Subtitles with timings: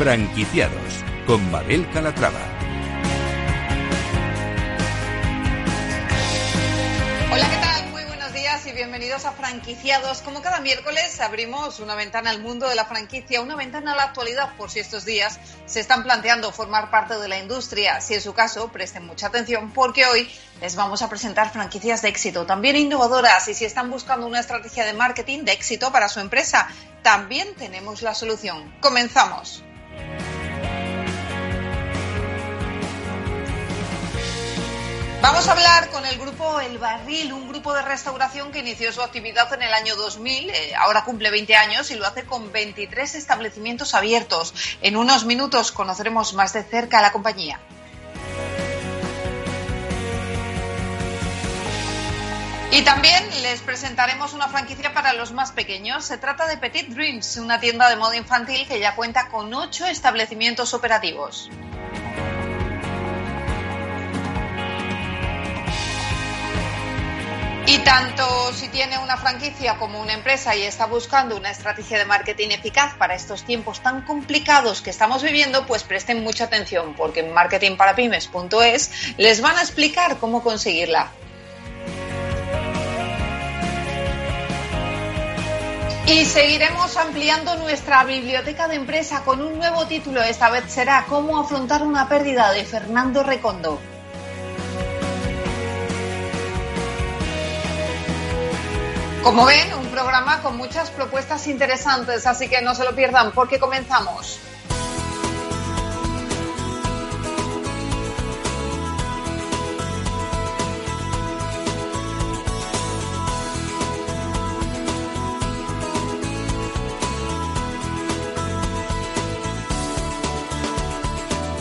[0.00, 2.40] Franquiciados con Babel Calatrava.
[7.30, 7.90] Hola, ¿qué tal?
[7.90, 10.22] Muy buenos días y bienvenidos a Franquiciados.
[10.22, 14.04] Como cada miércoles abrimos una ventana al mundo de la franquicia, una ventana a la
[14.04, 18.00] actualidad por si estos días se están planteando formar parte de la industria.
[18.00, 20.30] Si es su caso, presten mucha atención porque hoy
[20.62, 24.86] les vamos a presentar franquicias de éxito, también innovadoras y si están buscando una estrategia
[24.86, 26.68] de marketing de éxito para su empresa,
[27.02, 28.74] también tenemos la solución.
[28.80, 29.62] Comenzamos.
[35.22, 39.02] Vamos a hablar con el grupo El Barril, un grupo de restauración que inició su
[39.02, 43.14] actividad en el año 2000, eh, ahora cumple 20 años y lo hace con 23
[43.14, 44.54] establecimientos abiertos.
[44.80, 47.60] En unos minutos conoceremos más de cerca a la compañía.
[52.72, 56.04] Y también les presentaremos una franquicia para los más pequeños.
[56.04, 59.86] Se trata de Petit Dreams, una tienda de moda infantil que ya cuenta con ocho
[59.86, 61.50] establecimientos operativos.
[67.66, 72.04] Y tanto si tiene una franquicia como una empresa y está buscando una estrategia de
[72.04, 77.20] marketing eficaz para estos tiempos tan complicados que estamos viviendo, pues presten mucha atención porque
[77.20, 81.10] en marketingparapymes.es les van a explicar cómo conseguirla.
[86.12, 90.20] Y seguiremos ampliando nuestra biblioteca de empresa con un nuevo título.
[90.20, 93.78] Esta vez será Cómo afrontar una pérdida de Fernando Recondo.
[99.22, 103.60] Como ven, un programa con muchas propuestas interesantes, así que no se lo pierdan porque
[103.60, 104.40] comenzamos.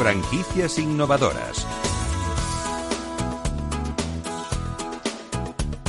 [0.10, 1.68] Franquicias innovadoras.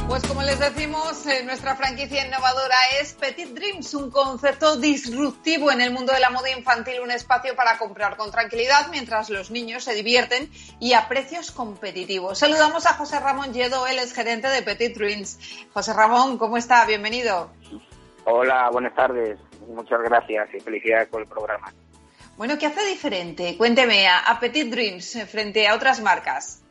[0.06, 5.80] Pues como les decimos, eh, nuestra franquicia innovadora es Petit Dreams, un concepto disruptivo en
[5.80, 9.84] el mundo de la moda infantil, un espacio para comprar con tranquilidad mientras los niños
[9.84, 10.50] se divierten
[10.80, 12.40] y a precios competitivos.
[12.40, 15.38] Saludamos a José Ramón Lledo, él es gerente de Petit Dreams.
[15.72, 16.84] José Ramón, ¿cómo está?
[16.84, 17.48] Bienvenido.
[18.26, 19.38] Hola, buenas tardes.
[19.66, 21.72] Muchas gracias y felicidades por el programa.
[22.40, 23.54] Bueno, ¿qué hace diferente?
[23.58, 26.64] Cuénteme a Petit Dreams frente a otras marcas.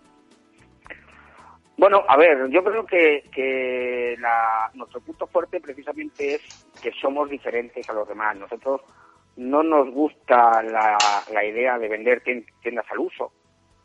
[1.78, 7.30] Bueno, a ver, yo creo que, que la, nuestro punto fuerte precisamente es que somos
[7.30, 8.36] diferentes a los demás.
[8.36, 8.82] Nosotros
[9.38, 10.98] no nos gusta la,
[11.32, 13.32] la idea de vender tiendas al uso.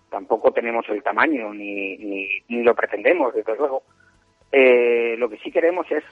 [0.09, 3.83] Tampoco tenemos el tamaño ni, ni, ni lo pretendemos, desde luego.
[4.51, 6.03] Eh, lo que sí queremos es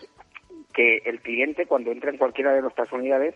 [0.75, 3.34] que el cliente, cuando entra en cualquiera de nuestras unidades,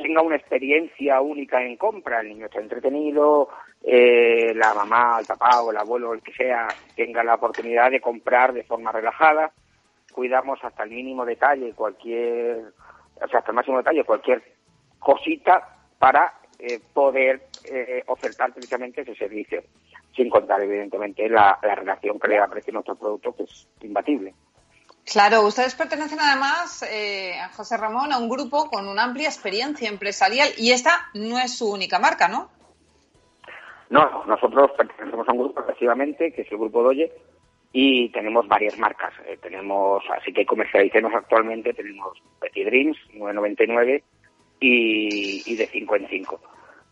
[0.00, 3.48] tenga una experiencia única en compra, el niño está entretenido,
[3.82, 8.00] eh, la mamá, el papá o el abuelo, el que sea, tenga la oportunidad de
[8.00, 9.52] comprar de forma relajada,
[10.12, 12.72] cuidamos hasta el mínimo detalle cualquier,
[13.16, 14.42] o sea, hasta el máximo detalle cualquier
[14.98, 19.62] cosita para eh, poder eh, ofertar precisamente ese servicio,
[20.14, 24.34] sin contar evidentemente la, la relación que le da precio nuestro producto, que es imbatible.
[25.10, 30.50] Claro, ustedes pertenecen además, eh, José Ramón, a un grupo con una amplia experiencia empresarial
[30.56, 32.48] y esta no es su única marca, ¿no?
[33.88, 37.10] No, nosotros pertenecemos a un grupo efectivamente, que es el Grupo Doye,
[37.72, 39.12] y tenemos varias marcas.
[39.26, 44.04] Eh, tenemos, así que comercialicemos actualmente, tenemos Petit Dreams, 999
[44.60, 46.40] y, y de 5 en 5.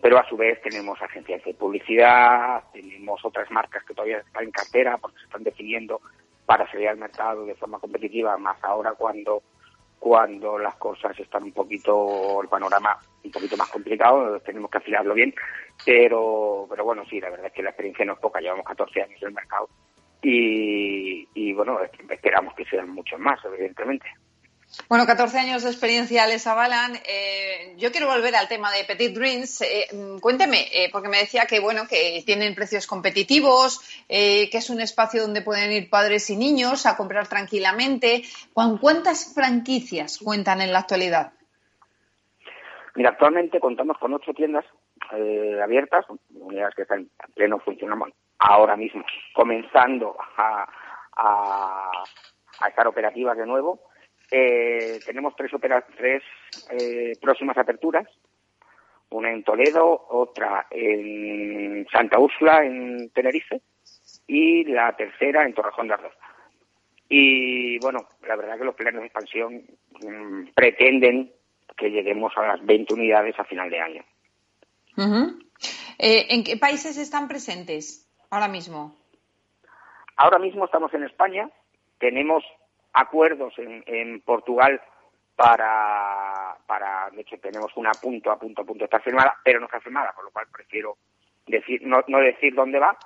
[0.01, 4.51] Pero a su vez tenemos agencias de publicidad, tenemos otras marcas que todavía están en
[4.51, 6.01] cartera porque se están definiendo
[6.49, 9.43] para salir al mercado de forma competitiva, más ahora cuando
[9.99, 15.13] cuando las cosas están un poquito, el panorama un poquito más complicado, tenemos que afilarlo
[15.13, 15.35] bien,
[15.85, 19.03] pero, pero bueno, sí, la verdad es que la experiencia no es poca, llevamos 14
[19.03, 19.69] años en el mercado
[20.23, 24.07] y, y bueno, esperamos que sean muchos más, evidentemente.
[24.89, 26.97] Bueno, 14 años de experiencia les avalan.
[27.07, 29.63] Eh, yo quiero volver al tema de Petit Dreams.
[29.63, 29.89] Eh,
[30.21, 34.81] cuénteme, eh, porque me decía que bueno que tienen precios competitivos, eh, que es un
[34.81, 38.23] espacio donde pueden ir padres y niños a comprar tranquilamente.
[38.53, 41.33] ¿Con cuántas franquicias cuentan en la actualidad?
[42.95, 44.65] Mira, actualmente contamos con ocho tiendas
[45.17, 49.05] eh, abiertas, unidades que están en pleno funcionamiento ahora mismo,
[49.35, 50.67] comenzando a
[52.69, 53.88] estar operativas de nuevo.
[54.31, 56.23] Eh, tenemos tres, opera tres
[56.71, 58.07] eh, próximas aperturas,
[59.11, 63.63] una en Toledo, otra en Santa Úrsula, en Tenerife,
[64.27, 66.15] y la tercera en Torrejón de Ardoz.
[67.09, 69.65] Y bueno, la verdad que los planes de expansión
[70.03, 71.33] mmm, pretenden
[71.77, 74.05] que lleguemos a las 20 unidades a final de año.
[75.99, 78.97] Eh, ¿En qué países están presentes ahora mismo?
[80.17, 81.49] Ahora mismo estamos en España,
[81.99, 82.45] tenemos
[83.01, 84.81] acuerdos en, Portugal
[85.37, 89.67] para, para, de hecho tenemos una punto a punto a punto está firmada, pero no
[89.67, 90.97] está firmada, con lo cual prefiero
[91.47, 92.97] decir, no, no decir dónde va,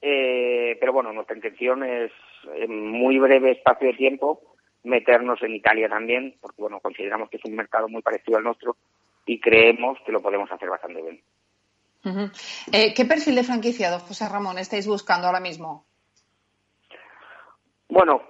[0.00, 2.12] eh, pero bueno, nuestra intención es
[2.54, 4.40] en muy breve espacio de tiempo
[4.84, 8.76] meternos en Italia también, porque bueno, consideramos que es un mercado muy parecido al nuestro
[9.26, 11.22] y creemos que lo podemos hacer bastante bien.
[12.72, 15.84] Eh, ¿Qué perfil de franquiciado, José Ramón, estáis buscando ahora mismo?
[17.88, 18.22] Bueno,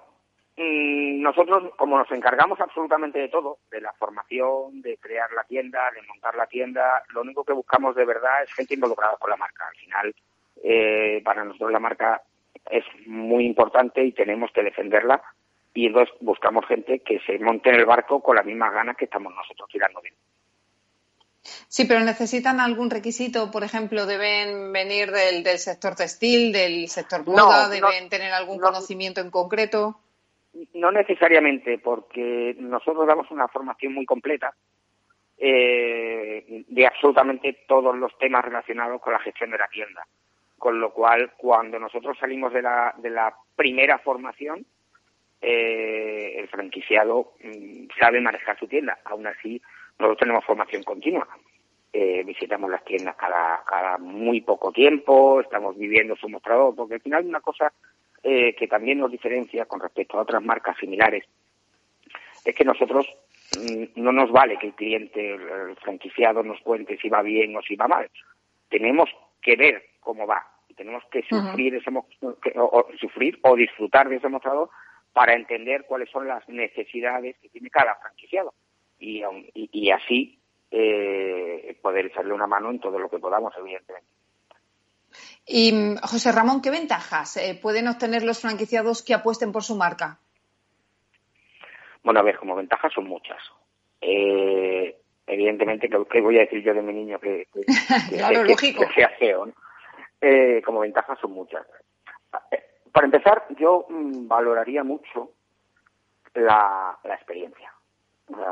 [0.59, 6.03] nosotros, como nos encargamos absolutamente de todo, de la formación, de crear la tienda, de
[6.07, 9.67] montar la tienda, lo único que buscamos de verdad es gente involucrada con la marca.
[9.69, 10.15] Al final,
[10.63, 12.23] eh, para nosotros la marca
[12.71, 15.23] es muy importante y tenemos que defenderla
[15.75, 19.05] y entonces buscamos gente que se monte en el barco con las mismas ganas que
[19.05, 20.15] estamos nosotros tirando bien.
[21.69, 27.69] Sí, pero necesitan algún requisito, por ejemplo, deben venir del, sector textil, del sector moda,
[27.69, 30.01] deben tener algún conocimiento en concreto.
[30.75, 34.55] No necesariamente, porque nosotros damos una formación muy completa
[35.37, 40.05] eh, de absolutamente todos los temas relacionados con la gestión de la tienda.
[40.57, 44.67] Con lo cual, cuando nosotros salimos de la, de la primera formación,
[45.41, 48.99] eh, el franquiciado mm, sabe manejar su tienda.
[49.05, 49.63] Aún así,
[49.99, 51.29] nosotros tenemos formación continua.
[51.93, 57.01] Eh, visitamos las tiendas cada, cada muy poco tiempo, estamos viviendo su mostrador, porque al
[57.01, 57.73] final una cosa
[58.23, 61.25] eh, que también nos diferencia con respecto a otras marcas similares
[62.45, 63.07] es que nosotros
[63.57, 67.63] mm, no nos vale que el cliente, el franquiciado, nos cuente si va bien o
[67.63, 68.11] si va mal.
[68.69, 69.11] Tenemos
[69.41, 71.91] que ver cómo va y tenemos que sufrir, ese,
[72.57, 74.71] o, sufrir o disfrutar de ese mostrador
[75.13, 78.55] para entender cuáles son las necesidades que tiene cada franquiciado
[78.99, 79.23] y,
[79.55, 80.39] y, así
[80.71, 84.18] eh, poder echarle una mano en todo lo que podamos, evidentemente.
[85.47, 90.19] Y José Ramón, ¿qué ventajas eh, pueden obtener los franquiciados que apuesten por su marca?
[92.03, 93.39] Bueno, a ver, como ventajas son muchas.
[94.01, 97.47] Eh, evidentemente, ¿qué voy a decir yo de mi niño que,
[98.95, 99.53] sea feo?
[100.65, 101.65] como ventajas son muchas.
[102.93, 105.31] Para empezar, yo mm, valoraría mucho
[106.35, 107.73] la, experiencia.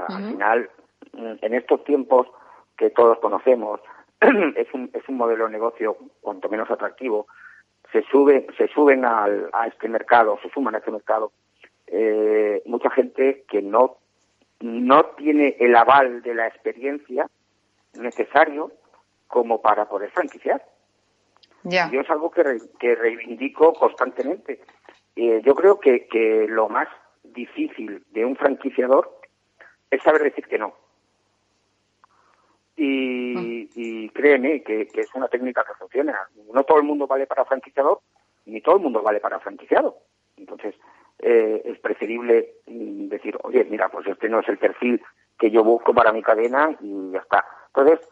[0.08, 0.70] Al final,
[1.12, 2.28] mm, en estos tiempos
[2.76, 3.80] que todos conocemos,
[4.56, 7.26] es un, es un modelo de negocio cuanto menos atractivo.
[7.92, 11.32] Se sube, se suben al, a este mercado, se suman a este mercado
[11.86, 13.98] eh, mucha gente que no
[14.60, 17.28] no tiene el aval de la experiencia
[17.94, 18.72] necesario
[19.26, 20.64] como para poder franquiciar.
[21.90, 22.42] Yo es algo que,
[22.78, 24.62] que reivindico constantemente.
[25.14, 26.88] Eh, yo creo que, que lo más
[27.22, 29.20] difícil de un franquiciador
[29.90, 30.74] es saber decir que no.
[32.76, 36.28] Y, y créeme que, que, es una técnica que funciona.
[36.52, 38.00] No todo el mundo vale para franquiciador,
[38.44, 39.96] ni todo el mundo vale para franquiciado.
[40.36, 40.74] Entonces,
[41.18, 45.02] eh, es preferible mm, decir, oye, mira, pues este no es el perfil
[45.38, 47.44] que yo busco para mi cadena y ya está.
[47.68, 48.06] Entonces,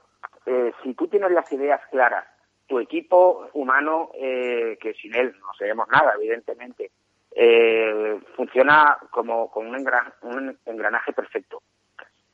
[0.46, 2.24] eh, si tú tienes las ideas claras
[2.66, 6.90] tu equipo humano, eh, que sin él no sabemos nada, evidentemente,
[7.30, 11.62] eh, funciona como, con un, engranaje perfecto.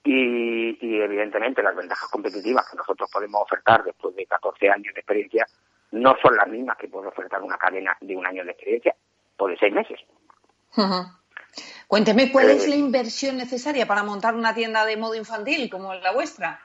[0.02, 5.46] Y, evidentemente las ventajas competitivas que nosotros podemos ofertar después de 14 años de experiencia
[5.92, 8.94] no son las mismas que puede ofertar una cadena de un año de experiencia
[9.36, 10.00] o de seis meses.
[11.88, 15.92] Cuénteme, ¿cuál es eh, la inversión necesaria para montar una tienda de modo infantil como
[15.94, 16.60] la vuestra?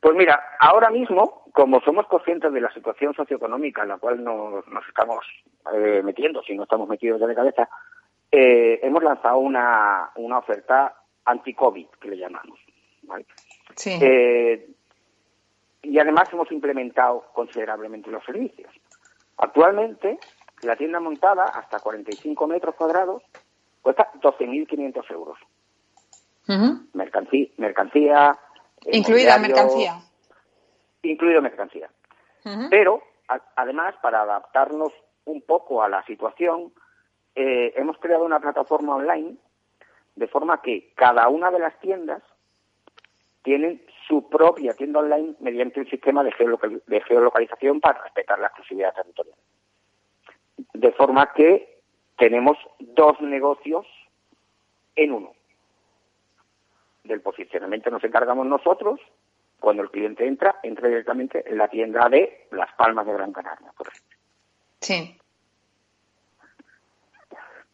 [0.00, 4.64] Pues mira, ahora mismo, como somos conscientes de la situación socioeconómica en la cual nos,
[4.88, 5.24] estamos
[5.74, 7.68] eh, metiendo, si no estamos metidos ya de cabeza,
[8.30, 10.94] eh, hemos lanzado una, una oferta
[11.26, 12.58] anti-COVID, que le llamamos.
[13.74, 13.98] Sí.
[14.00, 14.68] Eh,
[15.82, 18.72] y además hemos implementado considerablemente los servicios.
[19.36, 20.18] Actualmente,
[20.62, 23.22] la tienda montada hasta 45 metros cuadrados
[23.82, 25.38] cuesta 12.500 euros.
[26.94, 28.38] mercancía, mercancía
[28.92, 30.00] Incluida mercancía.
[31.02, 31.90] Incluido mercancía.
[32.70, 33.02] Pero,
[33.56, 34.92] además, para adaptarnos
[35.24, 36.72] un poco a la situación,
[37.34, 39.36] eh, hemos creado una plataforma online
[40.16, 42.22] de forma que cada una de las tiendas
[43.42, 46.32] tienen su propia tienda online mediante un sistema de,
[46.86, 49.38] de geolocalización para respetar la exclusividad territorial.
[50.72, 51.80] De forma que
[52.16, 53.86] tenemos dos negocios
[54.96, 55.36] en uno
[57.06, 59.00] del posicionamiento nos encargamos nosotros.
[59.60, 63.72] Cuando el cliente entra, entra directamente en la tienda de Las Palmas de Gran Canaria,
[63.76, 64.18] por ejemplo.
[64.80, 65.18] Sí.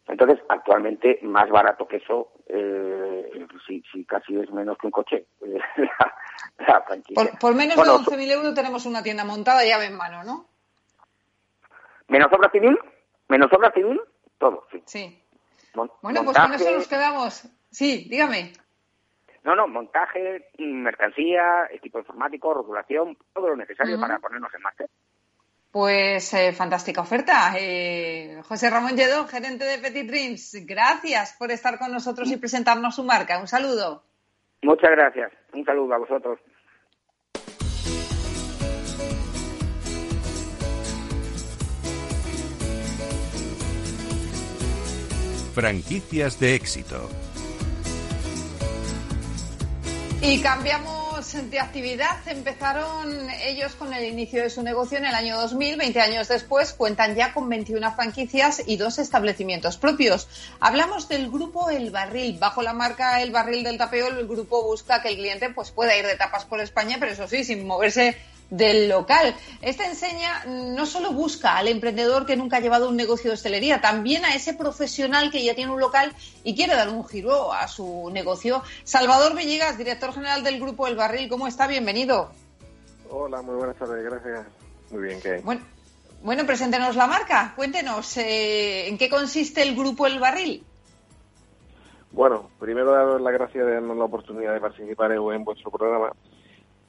[0.07, 3.47] Entonces, actualmente, más barato que eso, eh,
[3.91, 5.25] si, casi es menos que un coche,
[6.57, 7.31] la franquicia.
[7.39, 10.45] Por, menos de 11.000 euros tenemos una tienda montada llave en mano, ¿no?
[12.07, 12.77] Menos obra civil,
[13.29, 13.99] menos obra civil,
[14.37, 14.83] todo, sí.
[14.85, 15.23] Sí.
[15.73, 17.49] bueno, pues con eso nos quedamos.
[17.71, 18.53] Sí, dígame.
[19.43, 24.85] No, no, montaje, mercancía, equipo informático, rotulación, todo lo necesario para ponernos en marcha.
[25.73, 27.55] Pues eh, fantástica oferta.
[27.57, 32.95] Eh, José Ramón Lledó, gerente de Petit Dreams, gracias por estar con nosotros y presentarnos
[32.95, 33.39] su marca.
[33.39, 34.03] Un saludo.
[34.61, 35.31] Muchas gracias.
[35.51, 36.39] Un saludo a vosotros.
[45.55, 47.09] Franquicias de éxito.
[50.21, 52.17] Y cambiamos de actividad.
[52.27, 55.77] Empezaron ellos con el inicio de su negocio en el año 2000.
[55.77, 60.27] 20 años después cuentan ya con 21 franquicias y dos establecimientos propios.
[60.59, 62.37] Hablamos del grupo El Barril.
[62.39, 65.95] Bajo la marca El Barril del Tapeo, el grupo busca que el cliente pues, pueda
[65.95, 68.17] ir de tapas por España, pero eso sí, sin moverse
[68.53, 69.35] del local.
[69.61, 73.81] Esta enseña no solo busca al emprendedor que nunca ha llevado un negocio de hostelería,
[73.81, 77.67] también a ese profesional que ya tiene un local y quiere dar un giro a
[77.67, 78.61] su negocio.
[78.83, 81.65] Salvador Villegas, director general del Grupo El Barril, ¿cómo está?
[81.65, 82.31] Bienvenido.
[83.09, 84.45] Hola, muy buenas tardes, gracias.
[84.91, 85.61] Muy bien, ¿qué Bueno,
[86.21, 90.63] bueno preséntenos la marca, cuéntenos, eh, ¿en qué consiste el Grupo El Barril?
[92.11, 96.11] Bueno, primero daros las gracias de darnos la oportunidad de participar en vuestro programa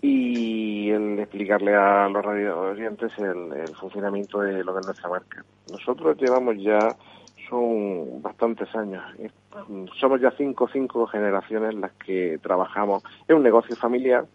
[0.06, 5.42] y el explicarle a los radio el, funcionamiento de lo que es nuestra marca.
[5.70, 6.94] Nosotros llevamos ya,
[7.48, 9.02] son bastantes años,
[9.98, 13.02] somos ya cinco, cinco generaciones las que trabajamos.
[13.26, 14.26] Es un negocio familiar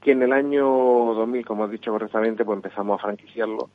[0.00, 3.68] que en el año 2000, como has dicho correctamente, pues empezamos a franquiciarlo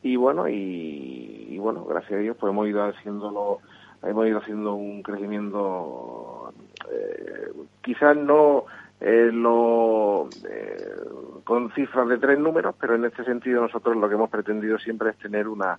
[0.00, 3.58] y bueno, y, bueno, gracias a Dios pues hemos ido haciéndolo
[4.04, 6.52] hemos ido haciendo un crecimiento
[6.92, 7.52] eh,
[7.82, 8.64] quizás no
[9.04, 10.94] eh, lo, eh,
[11.42, 15.10] con cifras de tres números, pero en este sentido nosotros lo que hemos pretendido siempre
[15.10, 15.76] es tener una,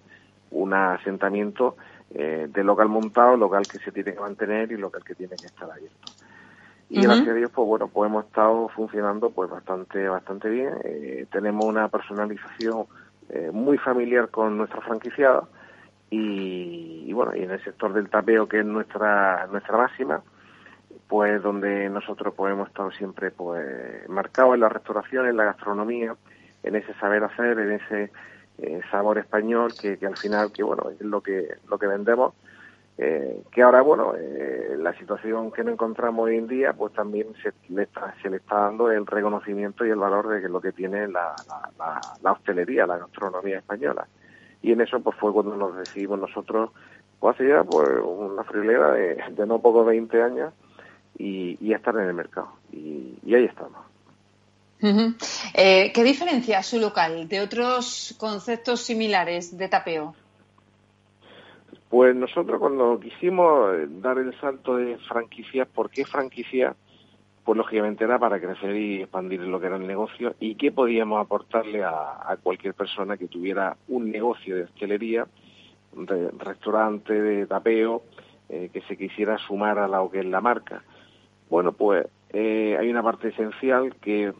[0.51, 1.77] un asentamiento
[2.13, 5.47] eh, de local montado, local que se tiene que mantener y local que tiene que
[5.47, 6.09] estar abierto.
[6.89, 10.73] Y gracias a Dios, pues bueno, pues hemos estado funcionando pues bastante, bastante bien.
[10.83, 12.87] Eh, tenemos una personalización
[13.53, 15.45] muy familiar con nuestra franquiciada
[16.09, 20.21] y, y, bueno, y en el sector del tapeo que es nuestra, nuestra máxima,
[21.13, 26.15] pues donde nosotros pues, hemos estado siempre pues marcados en la restauración, en la gastronomía,
[26.63, 28.11] en ese saber hacer, en ese
[28.57, 32.33] eh, sabor español que, al final que bueno es lo que lo que vendemos.
[32.97, 37.27] Eh, que ahora bueno eh, la situación que nos encontramos hoy en día pues también
[37.43, 40.61] se le está se le está dando el reconocimiento y el valor de que lo
[40.61, 41.35] que tiene la,
[42.23, 44.07] la, hostelería la gastronomía española.
[44.63, 46.71] Y en eso pues fue cuando nos decidimos nosotros
[47.19, 50.53] pues hace ya pues una frilera de, de no poco 20 años
[51.17, 52.53] y, estar en el mercado.
[52.71, 53.79] Y, ahí estamos.
[55.53, 60.13] Eh, ¿Qué diferencia su local de otros conceptos similares de tapeo?
[61.93, 66.75] Pues nosotros cuando quisimos eh, dar el salto de franquicias, ¿por qué franquicia?
[67.45, 71.23] Pues lógicamente era para crecer y expandir lo que era el negocio y qué podíamos
[71.23, 75.27] aportarle a, cualquier persona que tuviera un negocio de hostelería,
[75.91, 78.01] de restaurante, de tapeo,
[78.49, 80.81] eh, que se quisiera sumar a lo que es la marca.
[81.49, 84.33] Bueno, pues eh, hay una parte esencial que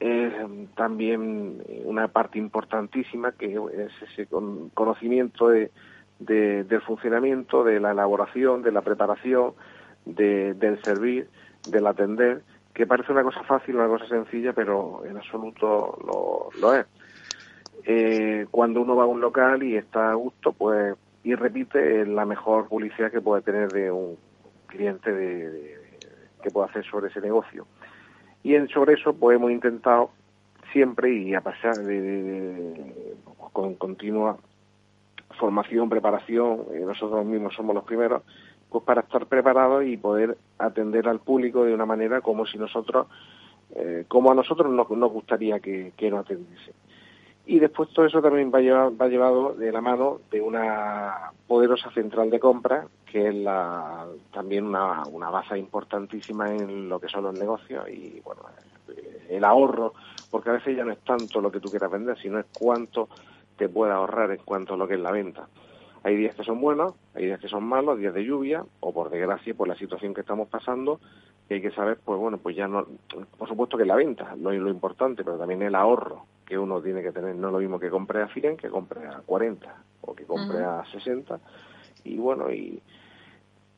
[0.00, 0.32] es
[0.76, 4.28] también una parte importantísima, que es ese
[4.74, 5.70] conocimiento de,
[6.18, 9.54] del funcionamiento, de la elaboración, de la preparación,
[10.04, 11.28] del servir,
[11.68, 15.98] del atender, que parece una cosa fácil, una cosa sencilla, pero en absoluto
[16.60, 16.86] lo, es.
[17.84, 22.24] Eh, cuando uno va a un local y está a gusto, pues y repite la
[22.24, 24.16] mejor publicidad que puede tener de un
[24.68, 25.77] cliente de
[26.42, 27.66] que puedo hacer sobre ese negocio.
[28.42, 30.10] Y en, sobre eso pues hemos intentado
[30.72, 33.14] siempre y a pasar de,
[33.52, 34.36] con continua
[35.38, 38.22] formación, preparación, eh, nosotros mismos somos los primeros,
[38.68, 43.06] pues para estar preparados y poder atender al público de una manera como si nosotros,
[43.74, 46.72] eh, como a nosotros nos, nos gustaría que, que nos atendiese.
[47.46, 52.28] Y después todo eso también va, va llevado de la mano de una poderosa central
[52.30, 57.38] de compra, que es la, también una, una base importantísima en lo que son los
[57.38, 58.42] negocios y bueno,
[59.28, 59.94] el ahorro,
[60.30, 63.08] porque a veces ya no es tanto lo que tú quieras vender, sino es cuánto
[63.56, 65.48] te puede ahorrar en cuanto a lo que es la venta.
[66.04, 69.10] Hay días que son buenos, hay días que son malos, días de lluvia, o por
[69.10, 71.00] desgracia, por la situación que estamos pasando,
[71.48, 72.86] que hay que saber, pues bueno, pues ya no,
[73.36, 76.80] por supuesto que la venta no es lo importante, pero también el ahorro que uno
[76.80, 79.74] tiene que tener, no es lo mismo que compre a 100 que compre a 40
[80.02, 81.38] o que compre a 60
[82.04, 82.80] y bueno, y,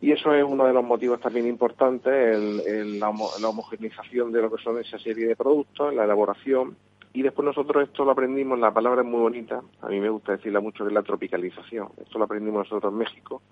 [0.01, 4.51] Y eso es uno de los motivos también importantes, el, la, la, homogeneización de lo
[4.51, 6.77] que son esa serie de productos, la elaboración.
[7.13, 10.33] Y después nosotros esto lo aprendimos, la palabra es muy bonita, a mí me gusta
[10.33, 11.89] decirla mucho, que es la tropicalización.
[12.01, 13.43] Esto lo aprendimos nosotros en México,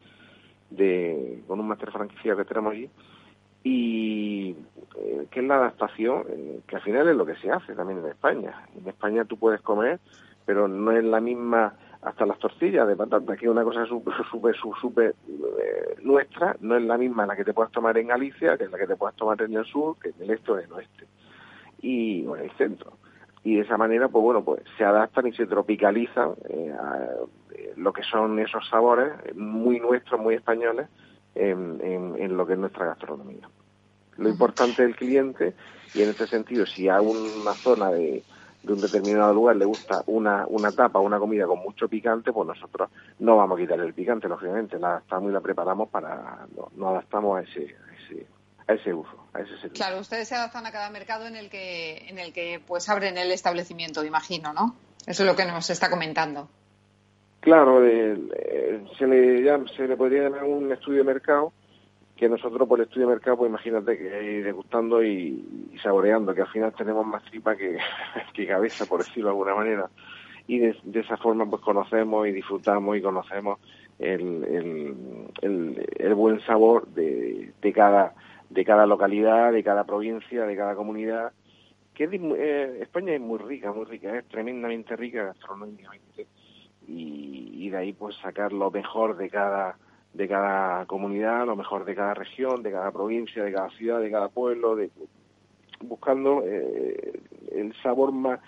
[0.70, 2.88] de, con un máster franquiciado que tenemos allí.
[3.64, 4.56] Y
[4.96, 7.98] eh, que es la adaptación, eh, que al final es lo que se hace también
[7.98, 8.64] en España.
[8.74, 10.00] En España tú puedes comer,
[10.46, 11.74] pero no es la misma
[12.08, 16.76] hasta las tortillas de patata, que es una cosa súper, súper, súper eh, nuestra, no
[16.76, 18.96] es la misma la que te puedes tomar en Galicia, que es la que te
[18.96, 21.06] puedes tomar en el sur, que en el este o en el oeste,
[21.82, 22.94] y en el centro.
[23.44, 27.08] Y de esa manera, pues bueno, pues se adaptan y se tropicalizan eh, a
[27.54, 30.88] eh, lo que son esos sabores muy nuestros, muy españoles,
[31.34, 31.80] en,
[32.18, 33.48] en, lo que es nuestra gastronomía.
[34.16, 35.54] Lo importante del cliente,
[35.94, 38.24] y en este sentido, si hay una zona de
[38.62, 42.46] de un determinado lugar le gusta una, una tapa, una comida con mucho picante, pues
[42.46, 46.46] nosotros no vamos a quitar el picante, lógicamente, la adaptamos y la preparamos para,
[46.76, 47.76] nos adaptamos a ese,
[48.66, 49.74] a ese, uso, a ese servicio.
[49.74, 53.16] Claro, ustedes se adaptan a cada mercado en el que, en el que pues abren
[53.16, 54.74] el establecimiento, imagino, ¿no?
[55.06, 56.48] Eso es lo que nos está comentando.
[57.40, 61.52] Claro, se, le se le podría llamar un estudio de mercado
[62.18, 64.10] que nosotros por el estudio de mercado, pues imagínate que
[64.42, 67.78] degustando y, saboreando, que al final tenemos más tripa que,
[68.46, 69.88] cabeza, por decirlo de alguna manera.
[70.48, 73.60] Y de, esa forma pues conocemos y disfrutamos y conocemos
[74.00, 74.44] el,
[75.42, 78.14] el, el, buen sabor de, de, cada,
[78.50, 81.32] de cada localidad, de cada provincia, de cada comunidad.
[81.94, 86.26] Que eh, España es muy rica, muy rica, es tremendamente rica gastronómicamente.
[86.88, 89.76] Y, y de ahí pues sacar lo mejor de cada
[90.18, 94.10] de cada comunidad, lo mejor de cada región, de cada provincia, de cada ciudad, de
[94.10, 94.90] cada pueblo, de,
[95.80, 97.20] buscando eh,
[97.52, 98.40] el sabor más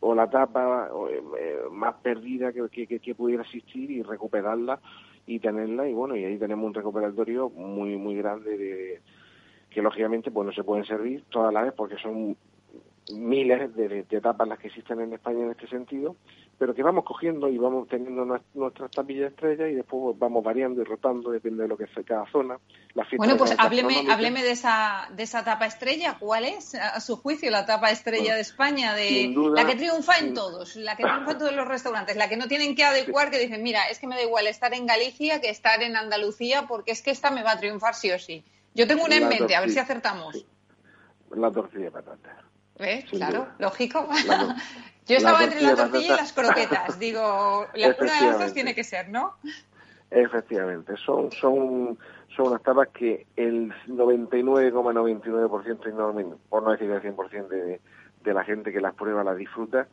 [0.00, 4.78] o la tapa eh, más perdida que, que, que, pudiera existir y recuperarla
[5.26, 5.88] y tenerla.
[5.88, 9.00] Y bueno y ahí tenemos un recuperatorio muy muy grande de
[9.70, 12.36] que lógicamente pues no se pueden servir todas las vez porque son
[13.12, 16.16] miles de, de, etapas las que existen en España en este sentido,
[16.58, 20.84] pero que vamos cogiendo y vamos teniendo nuestras tapillas estrellas y después vamos variando y
[20.84, 22.58] rotando, depende de lo que sea cada zona.
[23.18, 26.16] bueno, pues hábleme, hábleme de esa, de esa tapa estrella.
[26.18, 28.94] ¿Cuál es, a su juicio, la tapa estrella de España?
[28.94, 32.36] De, la que triunfa en todos, la que triunfa en todos los restaurantes, la que
[32.36, 35.40] no tienen que adecuar, que dicen, mira, es que me da igual estar en Galicia
[35.40, 38.44] que estar en Andalucía porque es que esta me va a triunfar sí o sí.
[38.74, 40.46] Yo tengo una en mente, a ver si acertamos.
[41.30, 42.44] La tortilla de patata.
[42.78, 43.04] ¿Ves?
[43.10, 44.08] Claro, lógico.
[45.06, 46.98] Yo estaba entre la tortilla y las croquetas.
[47.04, 49.34] Digo, la pura de las dos tiene que ser, ¿no?
[50.10, 51.98] Efectivamente, son, son,
[52.34, 57.82] son unas tapas que el 99,99%, por no decir el 100% de,
[58.22, 59.86] de la gente que las prueba, las disfruta,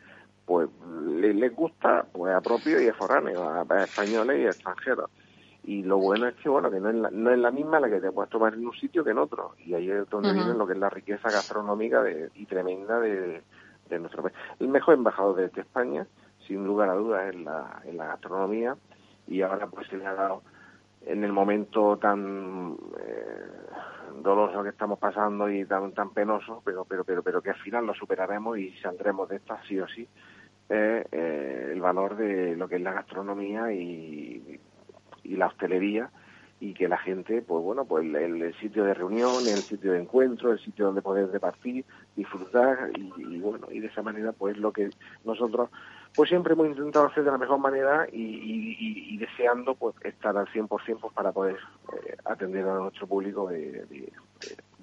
[0.46, 0.70] pues
[1.16, 5.10] les, gusta, pues a propio y a foráneo, a, españoles y a extranjeros.
[5.64, 7.90] Y lo bueno es que, bueno, que no es, la, no es la misma la
[7.90, 9.54] que te puedes tomar en un sitio que en otro.
[9.60, 13.44] Y ahí es donde viene lo que es la riqueza gastronómica de, y tremenda de,
[13.90, 14.36] de nuestro país.
[14.60, 16.08] El mejor embajador de, España,
[16.48, 18.76] sin lugar a dudas, es la, en la gastronomía.
[19.28, 20.42] Y ahora pues se le ha dado
[21.06, 23.46] en el momento tan eh,
[24.22, 27.86] doloroso que estamos pasando y tan tan penoso, pero pero pero pero que al final
[27.86, 30.08] lo superaremos y saldremos de esta sí o sí,
[30.70, 34.60] eh, el valor de lo que es la gastronomía y,
[35.32, 36.10] y la hostelería
[36.60, 40.52] y que la gente, pues bueno, pues el, sitio de reunión, el sitio de encuentro,
[40.52, 44.92] el sitio donde poder departir, disfrutar y, bueno, y de esa manera pues lo que
[45.26, 45.70] nosotros
[46.14, 50.68] pues siempre hemos intentado hacer de la mejor manera y, deseando pues estar al 100%
[50.68, 51.58] pues, para poder
[51.94, 53.86] eh, atender a nuestro público de,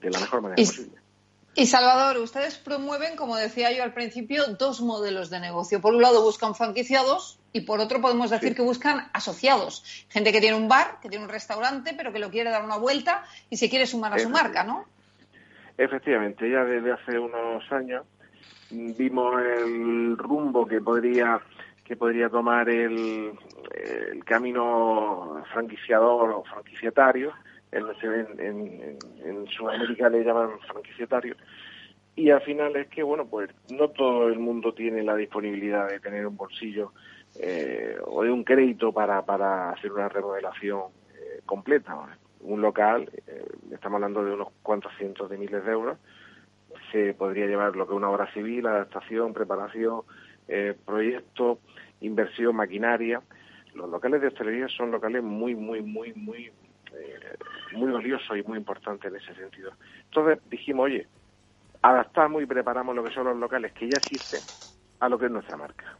[0.00, 1.07] de la mejor manera posible.
[1.54, 5.80] Y Salvador, ustedes promueven, como decía yo al principio, dos modelos de negocio.
[5.80, 10.06] Por un lado buscan franquiciados y por otro podemos decir que buscan asociados.
[10.08, 12.76] Gente que tiene un bar, que tiene un restaurante, pero que lo quiere dar una
[12.76, 14.84] vuelta y se quiere sumar a su marca, ¿no?
[15.76, 18.04] Efectivamente, ya desde hace unos años
[18.70, 21.40] vimos el rumbo que podría
[21.84, 23.32] que podría tomar el,
[23.72, 27.32] el camino franquiciador o franquiciatario
[27.72, 31.36] en, en, en, Sudamérica le llaman franquiciatario.
[32.16, 36.00] Y al final es que, bueno, pues no todo el mundo tiene la disponibilidad de
[36.00, 36.92] tener un bolsillo
[37.40, 40.82] eh, o de un crédito para, para hacer una remodelación
[41.14, 41.96] eh, completa.
[42.40, 45.98] Un local, eh, estamos hablando de unos cuantos cientos de miles de euros,
[46.90, 50.02] se podría llevar lo que es una obra civil, adaptación, preparación,
[50.86, 51.58] proyecto,
[52.00, 53.20] inversión, maquinaria.
[53.74, 56.67] Los locales de hostelería son locales muy, muy, muy, muy eh,
[57.72, 59.72] muy valioso y muy importante en ese sentido.
[60.04, 61.06] Entonces dijimos, oye,
[61.82, 64.42] adaptamos y preparamos lo que son los locales que ya existen
[65.00, 65.96] a lo que es nuestra marca.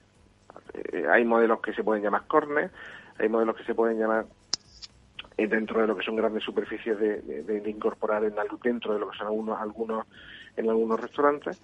[0.74, 2.70] Eh, hay modelos que se pueden llamar corner,
[3.18, 4.27] hay modelos que se pueden llamar
[5.37, 9.29] dentro de lo que son grandes superficies de, incorporar en, dentro de lo que son
[9.29, 10.07] algunos, algunos
[10.57, 11.57] en algunos restaurantes.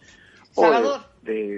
[0.52, 1.00] Salvador,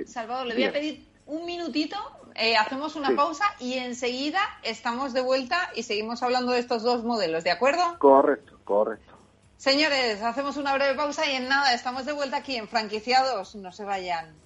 [0.07, 1.97] Salvador, le voy a pedir un minutito,
[2.35, 7.05] eh, hacemos una pausa y enseguida estamos de vuelta y seguimos hablando de estos dos
[7.05, 7.99] modelos, ¿de acuerdo?
[7.99, 9.15] Correcto, correcto.
[9.57, 13.73] Señores, hacemos una breve pausa y en nada, estamos de vuelta aquí en Franquiciados, no
[13.73, 14.46] se vayan.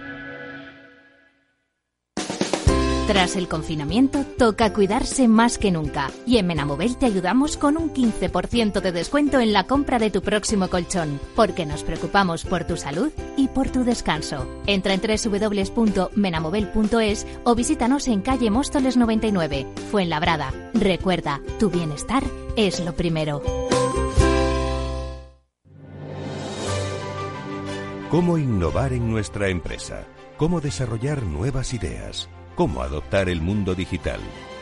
[3.11, 6.09] Tras el confinamiento, toca cuidarse más que nunca.
[6.25, 10.21] Y en Menamobel te ayudamos con un 15% de descuento en la compra de tu
[10.21, 14.47] próximo colchón, porque nos preocupamos por tu salud y por tu descanso.
[14.65, 20.53] Entra en www.menamobel.es o visítanos en calle Móstoles 99, Fuenlabrada.
[20.73, 22.23] Recuerda, tu bienestar
[22.55, 23.41] es lo primero.
[28.09, 30.05] ¿Cómo innovar en nuestra empresa?
[30.37, 32.29] ¿Cómo desarrollar nuevas ideas?
[32.55, 34.19] ¿Cómo adoptar el mundo digital?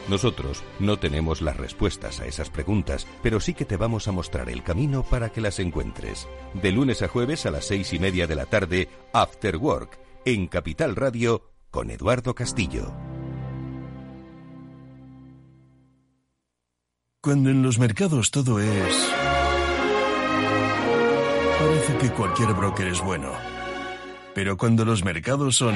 [0.08, 4.50] Nosotros no tenemos las respuestas a esas preguntas, pero sí que te vamos a mostrar
[4.50, 6.28] el camino para que las encuentres.
[6.54, 10.48] De lunes a jueves a las seis y media de la tarde, After Work, en
[10.48, 12.92] Capital Radio, con Eduardo Castillo.
[17.22, 19.12] Cuando en los mercados todo es...
[21.60, 23.32] Parece que cualquier broker es bueno.
[24.34, 25.76] Pero cuando los mercados son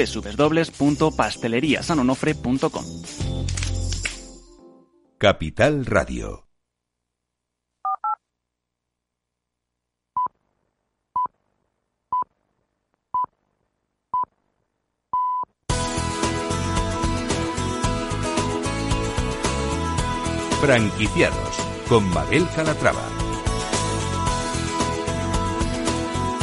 [0.05, 2.85] www.pasteleriasanonofre.com.
[5.17, 6.45] Capital Radio.
[20.61, 23.20] Franquiciados con Mabel Calatrava.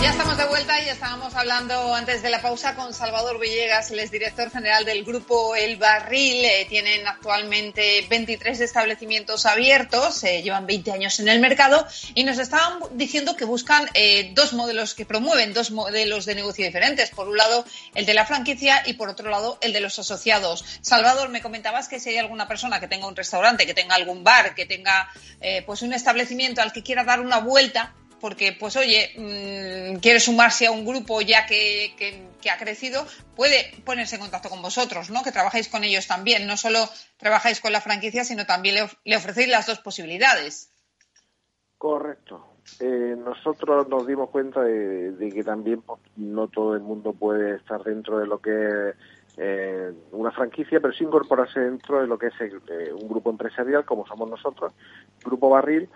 [0.00, 4.08] Ya estamos de vuelta y estábamos hablando antes de la pausa con Salvador Villegas, el
[4.08, 6.44] director general del grupo El Barril.
[6.44, 11.84] Eh, tienen actualmente 23 establecimientos abiertos, eh, llevan 20 años en el mercado
[12.14, 16.64] y nos estaban diciendo que buscan eh, dos modelos, que promueven dos modelos de negocio
[16.64, 17.10] diferentes.
[17.10, 17.64] Por un lado,
[17.96, 20.64] el de la franquicia y por otro lado, el de los asociados.
[20.80, 24.22] Salvador, me comentabas que si hay alguna persona que tenga un restaurante, que tenga algún
[24.22, 25.10] bar, que tenga
[25.66, 30.66] pues un establecimiento al que quiera dar una vuelta, porque, pues oye, mm, quiere sumarse
[30.66, 33.04] a un grupo ya que, que, ha crecido,
[33.36, 35.22] puede ponerse en contacto con vosotros, ¿no?
[35.22, 36.46] Que trabajáis con ellos también.
[36.46, 36.78] No solo
[37.18, 40.70] trabajáis con la franquicia, sino también le, ofrecéis las dos posibilidades.
[41.76, 42.54] Correcto.
[42.80, 47.82] Eh, nosotros nos dimos cuenta de, que también pues, no todo el mundo puede estar
[47.82, 48.94] dentro de lo que es
[49.36, 53.84] eh, una franquicia, pero sí incorporarse dentro de lo que es eh, un grupo empresarial,
[53.84, 54.72] como somos nosotros,
[55.24, 55.88] Grupo Barril,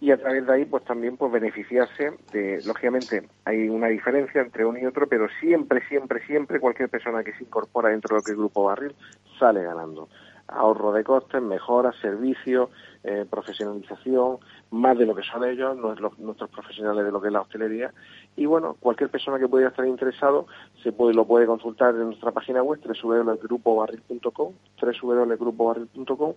[0.00, 4.64] y a través de ahí pues también pues beneficiarse de lógicamente hay una diferencia entre
[4.64, 8.24] uno y otro pero siempre siempre siempre cualquier persona que se incorpora dentro de lo
[8.24, 8.94] que es grupo barril
[9.38, 10.08] sale ganando.
[10.46, 12.70] Ahorro de costes mejoras servicios
[13.04, 14.38] eh, profesionalización
[14.70, 17.92] más de lo que son ellos nuestros profesionales de lo que es la hostelería.
[18.36, 20.46] Y bueno cualquier persona que pueda estar interesado
[20.82, 26.34] se puede lo puede consultar en nuestra página web www.grupobarril.com www.grupobarril.com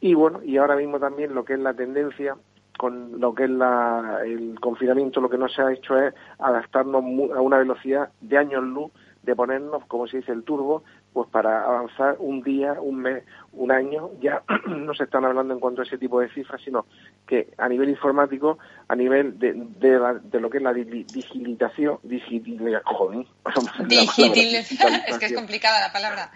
[0.00, 2.36] y bueno y ahora mismo también lo que es la tendencia
[2.76, 7.40] con lo que es el confinamiento, lo que no se ha hecho es adaptarnos a
[7.40, 8.90] una velocidad de años luz,
[9.22, 13.72] de ponernos, como se dice, el turbo, pues para avanzar un día, un mes, un
[13.72, 16.84] año, ya no se están hablando en cuanto a ese tipo de cifras, sino
[17.26, 18.58] que a nivel informático,
[18.88, 25.92] a nivel de, de, lo que es la digitalización, digitalización, es que es complicada la
[25.92, 26.30] palabra,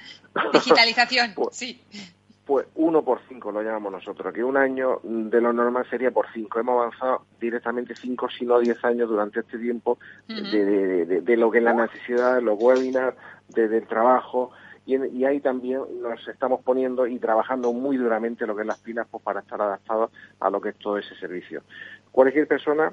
[0.52, 1.82] digitalización, pues sí
[2.48, 6.32] pues uno por cinco lo llamamos nosotros, que un año de lo normal sería por
[6.32, 6.58] cinco.
[6.58, 11.64] Hemos avanzado directamente cinco, si no diez años durante este tiempo de, lo que es
[11.64, 13.14] la necesidad, de los webinars,
[13.50, 14.50] de, del trabajo,
[14.86, 18.80] y, y, ahí también nos estamos poniendo y trabajando muy duramente lo que es las
[18.80, 21.60] pilas pues, para estar adaptados a lo que es todo ese servicio.
[22.10, 22.90] Cualquier persona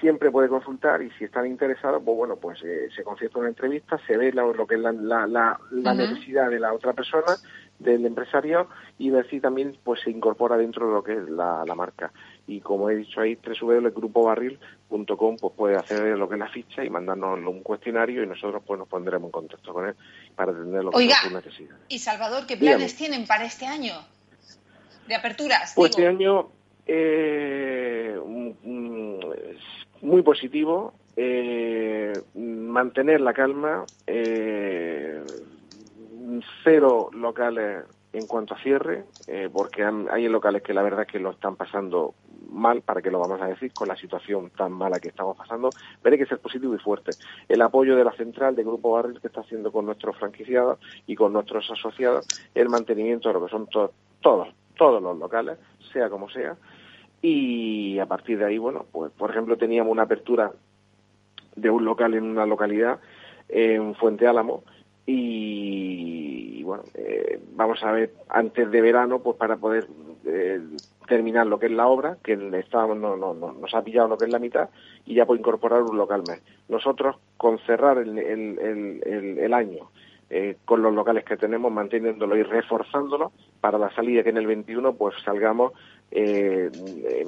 [0.00, 3.98] siempre puede consultar y si están interesados, pues bueno, pues eh, se concierta una entrevista,
[4.06, 7.36] se ve lo, que es la, la, la, necesidad de la otra persona,
[7.80, 11.64] del empresario y ver si también pues se incorpora dentro de lo que es la,
[11.74, 12.12] marca.
[12.46, 16.90] Y como he dicho ahí, www.grupobarril.com pues puede hacer lo que es la ficha y
[16.90, 19.94] mandarnos un cuestionario y nosotros pues nos pondremos en contacto con él
[20.36, 21.16] para atender lo que Oiga,
[21.88, 23.94] Y Salvador, ¿qué planes tienen para este año
[25.08, 25.72] de aperturas?
[25.74, 26.48] Pues este año
[26.86, 28.18] eh,
[30.02, 35.22] muy positivo, eh, mantener la calma, eh,
[36.64, 41.30] cero locales en cuanto a cierre, eh, porque hay locales que la verdad que lo
[41.30, 42.14] están pasando
[42.50, 45.70] mal, para que lo vamos a decir, con la situación tan mala que estamos pasando,
[46.02, 47.12] pero hay que ser positivo y fuerte.
[47.48, 51.14] El apoyo de la central de Grupo Barril que está haciendo con nuestros franquiciados y
[51.14, 53.68] con nuestros asociados, el mantenimiento de lo que son
[54.20, 55.58] todos, todos los locales,
[55.92, 56.56] sea como sea,
[57.22, 60.52] y a partir de ahí, bueno, pues por ejemplo teníamos una apertura
[61.54, 62.98] de un local en una localidad,
[63.48, 64.64] en Fuente Álamo,
[65.12, 69.88] y, bueno, eh, vamos a ver antes de verano, pues para poder
[70.24, 70.60] eh,
[71.08, 74.26] terminar lo que es la obra, que estábamos, no, no, nos ha pillado lo que
[74.26, 74.68] es la mitad,
[75.04, 76.40] y ya puede incorporar un local más.
[76.68, 79.90] Nosotros, con cerrar el, el, el, año
[80.28, 84.46] eh, con los locales que tenemos, manteniéndolo y reforzándolo, para la salida que en el
[84.46, 85.72] 21 pues salgamos
[86.12, 86.70] en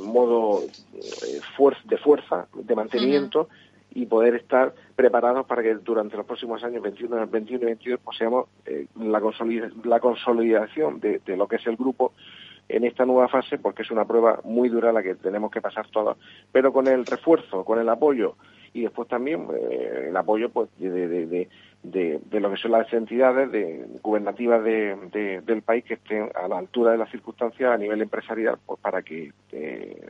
[0.03, 3.49] modo de fuerza, de mantenimiento,
[3.95, 8.17] y poder estar preparados para que durante los próximos años 21, 21 y 22 pues
[8.17, 9.21] seamos eh, la,
[10.01, 12.13] consolidación de, lo que es el grupo
[12.69, 15.89] en esta nueva fase porque es una prueba muy dura la que tenemos que pasar
[15.89, 16.17] todos,
[16.51, 18.37] pero con el refuerzo, con el apoyo
[18.73, 21.49] y después también eh, el apoyo pues de,
[21.83, 26.93] de, lo que son las entidades de, gubernativas del país que estén a la altura
[26.93, 30.01] de las circunstancias a nivel empresarial pues para que eh,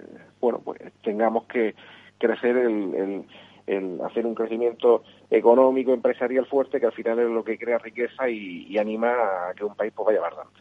[0.41, 1.75] bueno pues tengamos que
[2.19, 3.25] crecer el
[3.73, 8.29] en hacer un crecimiento económico, empresarial fuerte, que al final es lo que crea riqueza
[8.29, 10.61] y, anima a que un país pues, vaya bastante.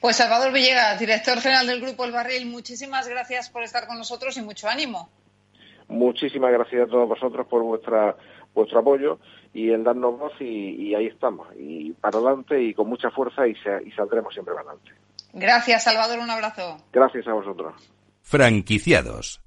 [0.00, 4.36] Pues Salvador Villegas, director general del Grupo El Barril, muchísimas gracias por estar con nosotros
[4.36, 5.08] y mucho ánimo.
[5.88, 8.16] Muchísimas gracias a todos vosotros por vuestra
[8.54, 9.18] vuestro apoyo
[9.52, 13.52] y el darnos voz y, ahí estamos, y para adelante y con mucha fuerza y,
[13.84, 14.92] y saldremos siempre para adelante.
[15.32, 16.78] Gracias, Salvador, un abrazo.
[16.92, 17.74] Gracias a vosotros.
[18.22, 19.45] Franquiciados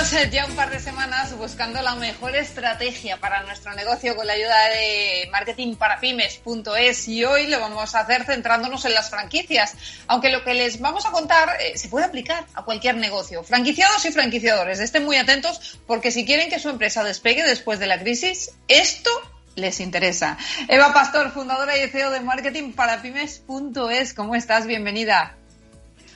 [0.00, 4.32] Llevamos ya un par de semanas buscando la mejor estrategia para nuestro negocio con la
[4.32, 10.42] ayuda de marketingparapymes.es y hoy lo vamos a hacer centrándonos en las franquicias, aunque lo
[10.42, 13.42] que les vamos a contar eh, se puede aplicar a cualquier negocio.
[13.42, 17.86] Franquiciados y franquiciadores, estén muy atentos porque si quieren que su empresa despegue después de
[17.86, 19.10] la crisis, esto
[19.54, 20.38] les interesa.
[20.68, 24.66] Eva Pastor, fundadora y CEO de marketingparapymes.es, ¿cómo estás?
[24.66, 25.34] Bienvenida.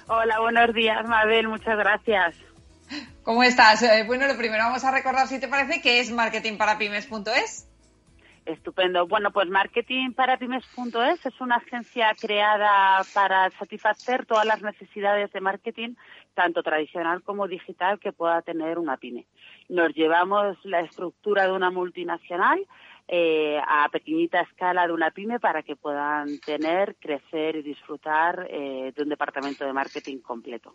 [0.07, 2.35] Hola, buenos días, Mabel, muchas gracias.
[3.23, 3.83] ¿Cómo estás?
[3.83, 7.69] Eh, bueno, lo primero vamos a recordar, si te parece, qué es marketingparapymes.es.
[8.45, 9.07] Estupendo.
[9.07, 15.95] Bueno, pues marketingparapymes.es es una agencia creada para satisfacer todas las necesidades de marketing,
[16.35, 19.27] tanto tradicional como digital, que pueda tener una pyme.
[19.71, 22.67] Nos llevamos la estructura de una multinacional
[23.09, 28.93] eh, a pequeñita escala de una pyme para que puedan tener, crecer y disfrutar eh,
[28.95, 30.75] de un departamento de marketing completo.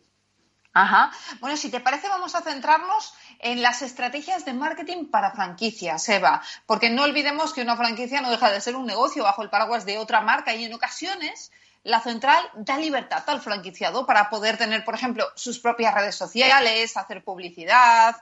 [0.74, 1.12] Ajá.
[1.40, 6.42] Bueno, si te parece, vamos a centrarnos en las estrategias de marketing para franquicias, Eva,
[6.66, 9.86] porque no olvidemos que una franquicia no deja de ser un negocio bajo el paraguas
[9.86, 11.52] de otra marca y en ocasiones
[11.84, 16.98] la central da libertad al franquiciado para poder tener, por ejemplo, sus propias redes sociales,
[16.98, 18.16] hacer publicidad.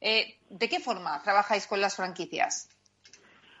[0.00, 2.68] Eh, ¿De qué forma trabajáis con las franquicias?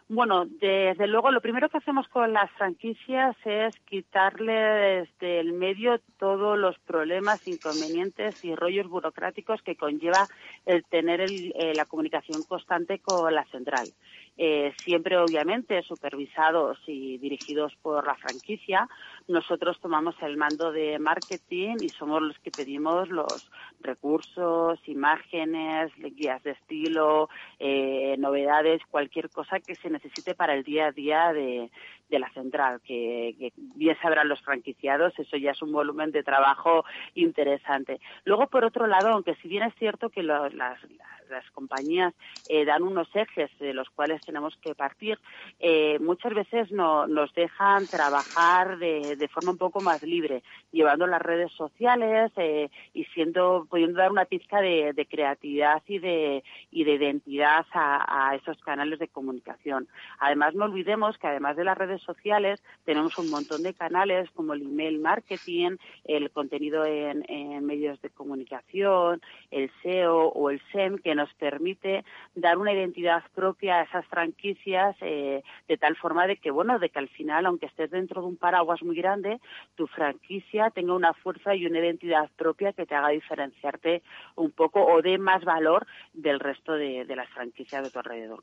[0.06, 5.98] Bueno, desde luego lo primero que hacemos con las franquicias es quitarle desde el medio
[6.18, 10.28] todos los problemas, inconvenientes y rollos burocráticos que conlleva
[10.66, 13.88] el tener eh, la comunicación constante con la central.
[14.36, 18.88] Eh, siempre obviamente supervisados y dirigidos por la franquicia,
[19.26, 23.42] nosotros tomamos el mando de marketing y somos los que pedimos los
[23.80, 30.86] recursos, imágenes, guías de estilo, eh, novedades, cualquier cosa que se necesite para el día
[30.86, 31.70] a día de,
[32.18, 38.00] la central, que, bien sabrán los franquiciados, eso ya es un volumen de trabajo interesante.
[38.24, 42.14] Luego, por otro lado, aunque si bien es cierto que las, las compañías
[42.48, 45.18] eh, dan unos ejes de los cuales tenemos que partir,
[45.58, 51.06] eh, muchas veces no, nos dejan trabajar de, de, forma un poco más libre, llevando
[51.06, 56.44] las redes sociales eh, y siendo, pudiendo dar una pizca de, de, creatividad y de,
[56.70, 59.88] y de identidad a, a esos canales de comunicación.
[60.18, 64.54] Además, no olvidemos que además de las redes sociales, tenemos un montón de canales como
[64.54, 67.24] el email marketing, el contenido en,
[67.64, 73.80] medios de comunicación, el SEO o el SEM, que nos permite dar una identidad propia
[73.80, 77.66] a esas franquicias eh, de tal forma de que, bueno, de que al final, aunque
[77.66, 79.40] estés dentro de un paraguas muy grande,
[79.74, 84.02] tu franquicia tenga una fuerza y una identidad propia que te haga diferenciarte
[84.36, 88.42] un poco o dé más valor del resto de, las franquicias de tu alrededor.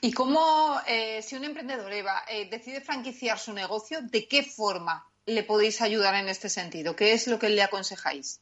[0.00, 5.06] ¿Y cómo, eh, si un emprendedor, Eva, eh, decide franquiciar su negocio, de qué forma
[5.24, 6.96] le podéis ayudar en este sentido?
[6.96, 8.40] ¿Qué es lo que le aconsejáis?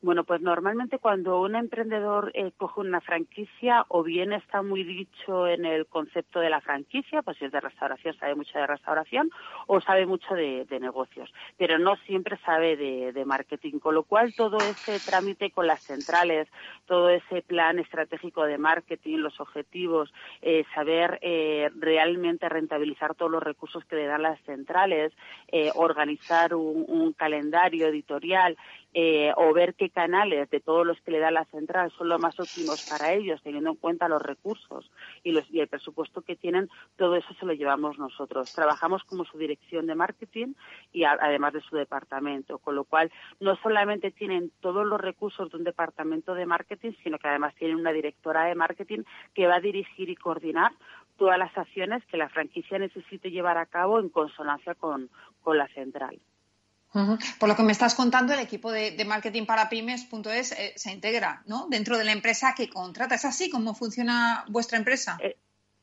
[0.00, 5.48] Bueno, pues normalmente cuando un emprendedor eh, coge una franquicia, o bien está muy dicho
[5.48, 9.28] en el concepto de la franquicia, pues si es de restauración sabe mucho de restauración,
[9.66, 14.58] o sabe mucho de, negocios, pero no siempre sabe de, marketing, con lo cual todo
[14.58, 16.46] ese trámite con las centrales,
[16.86, 23.42] todo ese plan estratégico de marketing, los objetivos, eh, saber eh, realmente rentabilizar todos los
[23.42, 25.12] recursos que le dan las centrales,
[25.74, 28.56] organizar un, un calendario editorial
[28.94, 32.20] eh, o ver qué canales de todos los que le da la central son los
[32.20, 34.90] más óptimos para ellos, teniendo en cuenta los recursos
[35.22, 38.52] y, los, y el presupuesto que tienen, todo eso se lo llevamos nosotros.
[38.54, 40.54] Trabajamos como su dirección de marketing
[40.92, 45.58] y además de su departamento, con lo cual no solamente tienen todos los recursos de
[45.58, 49.02] un departamento de marketing, sino que además tienen una directora de marketing
[49.34, 50.72] que va a dirigir y coordinar
[51.18, 55.10] todas las acciones que la franquicia necesite llevar a cabo en consonancia con
[55.44, 56.18] la central.
[56.92, 61.42] Por lo que me estás contando, el equipo de, marketing para pymes.es eh, se integra
[61.46, 61.66] ¿no?
[61.68, 63.14] dentro de la empresa que contrata.
[63.14, 65.18] ¿Es así como funciona vuestra empresa?
[65.20, 65.36] Eh,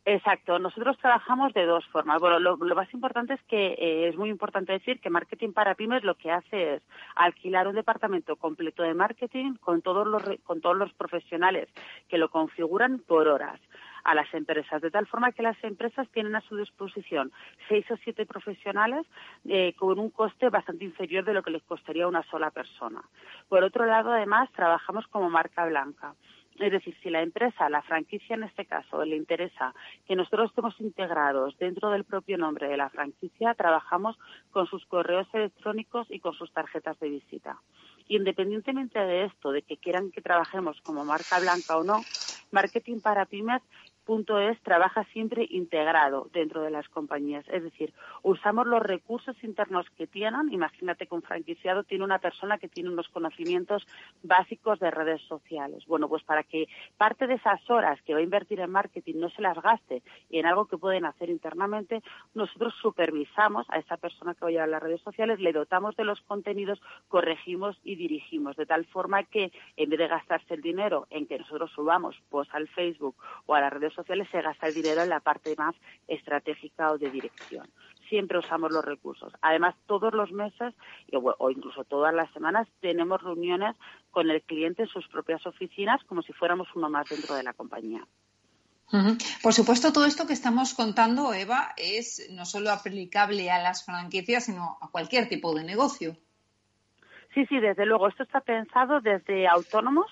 [0.06, 0.58] exacto.
[0.58, 2.20] Nosotros trabajamos de dos formas.
[2.20, 6.03] Bueno, lo, más importante es que eh, es muy importante decir que Marketing para Pymes
[6.03, 6.82] lo que hace es
[7.16, 11.70] alquilar un departamento completo de marketing con todos los, con todos los profesionales
[12.10, 13.60] que lo configuran por horas
[14.06, 17.32] a las empresas, de tal forma que las empresas tienen a su disposición
[17.68, 19.06] seis o siete profesionales
[19.49, 23.01] eh, con un coste bastante inferior de lo que les costaría una sola persona.
[23.49, 26.14] Por otro lado, además, trabajamos como marca blanca.
[26.60, 29.74] Es decir, si la empresa, la franquicia en este caso, le interesa
[30.08, 34.18] que nosotros estemos integrados dentro del propio nombre de la franquicia, trabajamos
[34.51, 37.60] con sus correos electrónicos y con sus tarjetas de visita.
[38.08, 42.01] Independientemente de esto, de que quieran que trabajemos como marca blanca o no,
[42.51, 43.62] Marketing para Pymes
[44.08, 47.43] es trabaja siempre integrado dentro de las compañías.
[47.49, 47.91] Es decir,
[48.22, 50.53] usamos los recursos internos que tienen.
[50.53, 53.86] Imagínate que un franquiciado tiene una persona que tiene unos conocimientos
[54.22, 55.86] básicos de redes sociales.
[55.88, 59.30] Bueno, pues para que parte de esas horas que va a invertir en marketing no
[59.30, 62.03] se las gaste y en algo que pueden hacer internamente,
[62.36, 66.03] nosotros supervisamos a esa persona que va a llevar las redes sociales, le dotamos de
[66.03, 71.08] los contenidos, corregimos y dirigimos, de tal forma que en vez de gastarse el dinero
[71.10, 72.16] en que nosotros subamos
[72.51, 75.76] al Facebook o a las redes sociales se gasta el dinero en la parte más
[76.08, 77.68] estratégica o de dirección.
[78.10, 79.34] Siempre usamos los recursos.
[79.41, 80.76] Además, todos los meses
[81.12, 83.76] o incluso todas las semanas tenemos reuniones
[84.12, 87.54] con el cliente en sus propias oficinas como si fuéramos uno más dentro de la
[87.54, 88.06] compañía.
[89.41, 94.46] Por supuesto, todo esto que estamos contando, Eva, es no solo aplicable a las franquicias,
[94.46, 96.16] sino a cualquier tipo de negocio.
[97.34, 98.08] Sí, sí, desde luego.
[98.08, 100.06] Esto está pensado desde autónomos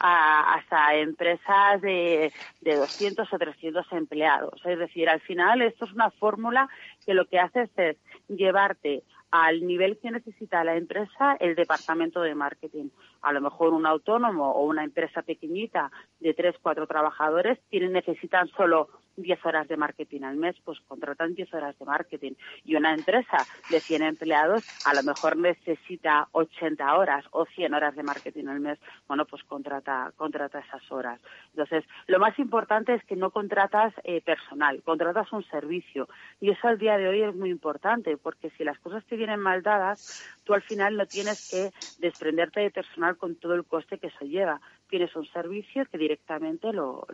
[0.00, 4.60] hasta empresas de, de 200 o 300 empleados.
[4.64, 6.68] Es decir, al final esto es una fórmula
[7.06, 7.96] que lo que hace es
[8.28, 12.90] llevarte al nivel que necesita la empresa el departamento de marketing.
[13.24, 18.48] A lo mejor un autónomo o una empresa pequeñita de tres, cuatro trabajadores tienen, necesitan
[18.48, 22.32] solo 10 horas de marketing al mes, pues contratan 10 horas de marketing.
[22.64, 23.38] Y una empresa
[23.70, 28.60] de 100 empleados a lo mejor necesita 80 horas o 100 horas de marketing al
[28.60, 28.78] mes.
[29.06, 31.20] Bueno, pues contrata, contrata esas horas.
[31.50, 36.08] Entonces, lo más importante es que no contratas eh, personal, contratas un servicio.
[36.40, 39.40] Y eso al día de hoy es muy importante, porque si las cosas te vienen
[39.40, 41.70] mal dadas, tú al final no tienes que
[42.00, 46.72] desprenderte de personal con todo el coste que eso lleva tienes un servicio que directamente
[46.72, 47.06] lo,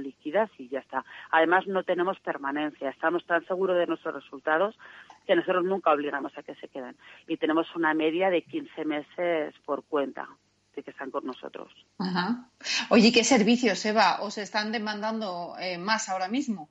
[0.00, 1.04] liquidas y ya está.
[1.30, 2.90] Además, no tenemos permanencia.
[2.90, 4.78] Estamos tan seguros de nuestros resultados
[5.26, 6.96] que nosotros nunca obligamos a que se queden.
[7.26, 10.28] Y tenemos una media de 15 meses por cuenta
[10.74, 11.70] de que están con nosotros.
[11.98, 12.48] Ajá.
[12.90, 16.70] Oye, ¿qué servicios, Eva, os están demandando eh, más ahora mismo?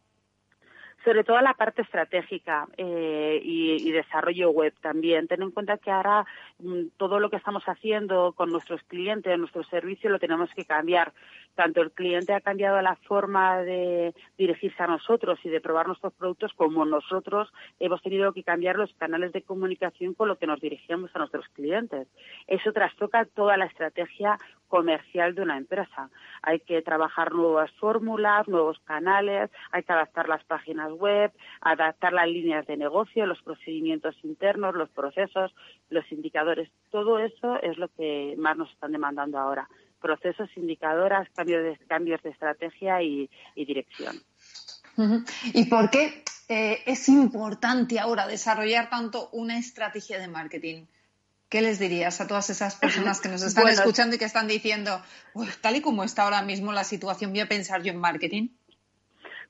[1.08, 5.26] Sobre todo la parte estratégica eh, y, desarrollo web también.
[5.30, 6.26] Ten en cuenta que ahora
[6.60, 11.14] mm, todo lo que estamos haciendo con nuestros clientes, nuestro servicio, lo tenemos que cambiar.
[11.58, 16.14] Tanto el cliente ha cambiado la forma de dirigirse a nosotros y de probar nuestros
[16.14, 20.62] productos, como nosotros hemos tenido que cambiar los canales de comunicación con lo que nos
[20.62, 22.08] dirigimos a nuestros clientes.
[22.46, 24.38] Eso trastoca toda la estrategia
[24.68, 26.12] comercial de una empresa.
[26.44, 31.32] Hay que trabajar nuevas fórmulas, nuevos canales, hay que adaptar las páginas web,
[31.62, 35.56] adaptar las líneas de negocio, los procedimientos internos, los procesos,
[35.90, 36.70] los indicadores.
[36.92, 39.68] Todo eso es lo que más nos están demandando ahora.
[40.02, 44.16] Procesos, indicadoras, cambios de, cambios de estrategia y, dirección.
[45.54, 50.86] ¿Y por qué eh, es importante ahora desarrollar tanto una estrategia de marketing?
[51.50, 55.02] ¿Qué les dirías a todas esas personas que nos están escuchando y que están diciendo,
[55.62, 58.50] tal y como está ahora mismo la situación, voy a pensar yo en marketing?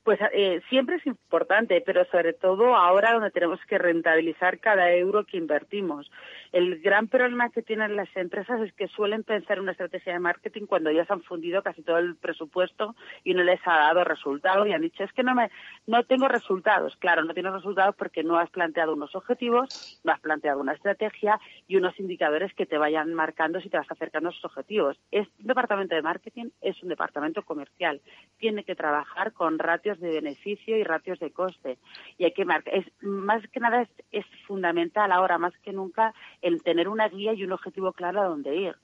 [0.04, 5.26] Pues eh, siempre es importante, pero sobre todo ahora donde tenemos que rentabilizar cada euro
[5.26, 6.10] que invertimos.
[6.52, 10.66] El gran problema que tienen las empresas es que suelen pensar una estrategia de marketing
[10.66, 12.94] cuando ya se han fundido casi todo el presupuesto
[13.24, 15.50] y no les ha dado resultados y han dicho es que no me
[15.86, 16.96] no tengo resultados.
[16.96, 21.38] Claro, no tienes resultados porque no has planteado unos objetivos, no has planteado una estrategia
[21.66, 24.98] y unos indicadores que te vayan marcando si te vas acercando a esos objetivos.
[25.10, 28.00] Es un departamento de marketing, es un departamento comercial.
[28.38, 31.78] Tiene que trabajar con ratios de beneficio y ratios de coste.
[32.16, 36.14] Y hay que marcar, es más que nada es, es fundamental ahora más que nunca
[36.42, 38.76] el tener una guía y un objetivo claro a dónde ir.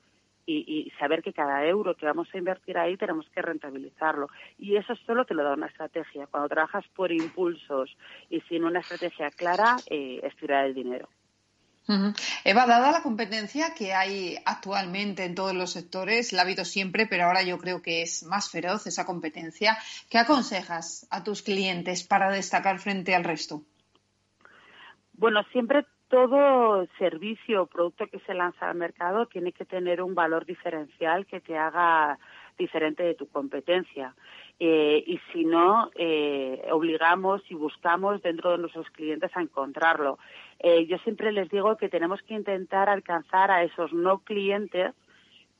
[0.47, 4.29] Y, saber que cada euro que vamos a invertir ahí tenemos que rentabilizarlo.
[4.59, 6.27] Y eso solo te lo da una estrategia.
[6.27, 7.97] Cuando trabajas por impulsos
[8.29, 11.09] y sin una estrategia clara, eh, es tirar el dinero.
[12.45, 17.07] Eva, dada la competencia que hay actualmente en todos los sectores, la ha habido siempre,
[17.07, 19.77] pero ahora yo creo que es más feroz esa competencia,
[20.09, 23.63] ¿qué aconsejas a tus clientes para destacar frente al resto?
[25.13, 25.85] Bueno, siempre
[26.15, 31.27] todo servicio o producto que se lanza al mercado tiene que tener un valor diferencial
[31.27, 32.21] que te haga
[32.57, 34.15] diferente de tu competencia.
[34.61, 40.21] Eh, y si no, eh, obligamos y buscamos dentro de nuestros clientes a encontrarlo.
[40.61, 44.95] Eh, yo siempre les digo que tenemos que intentar alcanzar a esos no clientes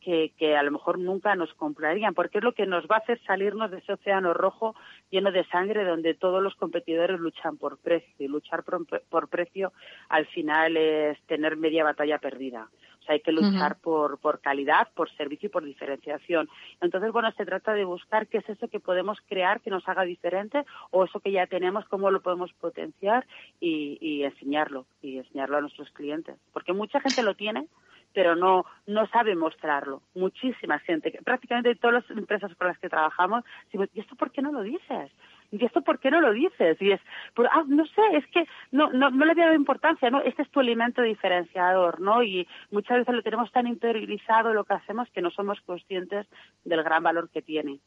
[0.05, 3.21] que, a lo mejor nunca nos comprarían, porque es lo que nos va a hacer
[3.25, 4.75] salirnos de ese océano rojo
[5.11, 9.73] lleno de sangre donde todos los competidores luchan por precio y luchar por, precio
[10.09, 12.69] al final es tener media batalla perdida.
[13.01, 16.49] O sea, hay que luchar por, por calidad, por servicio y por diferenciación.
[16.81, 20.05] Entonces, bueno, se trata de buscar qué es eso que podemos crear que nos haga
[20.05, 23.27] diferente o eso que ya tenemos, cómo lo podemos potenciar
[23.61, 26.37] y, y enseñarlo, y enseñarlo a nuestros clientes.
[26.55, 27.69] Porque mucha gente lo tiene,
[28.15, 30.01] pero no, no sabe mostrarlo.
[30.15, 34.41] Muchísima gente, prácticamente todas las empresas con las que trabajamos, decimos, ¿y esto por qué
[34.41, 35.11] no lo dices?
[35.51, 36.77] ¿y esto por qué no lo dices?
[36.81, 37.01] Y es,
[37.35, 40.21] pues, ah, no sé, es que no, no, no le había dado importancia, ¿no?
[40.23, 42.23] Este es tu elemento diferenciador, ¿no?
[42.23, 46.27] Y muchas veces lo tenemos tan interiorizado lo que hacemos que no somos conscientes
[46.65, 47.79] del gran valor que tiene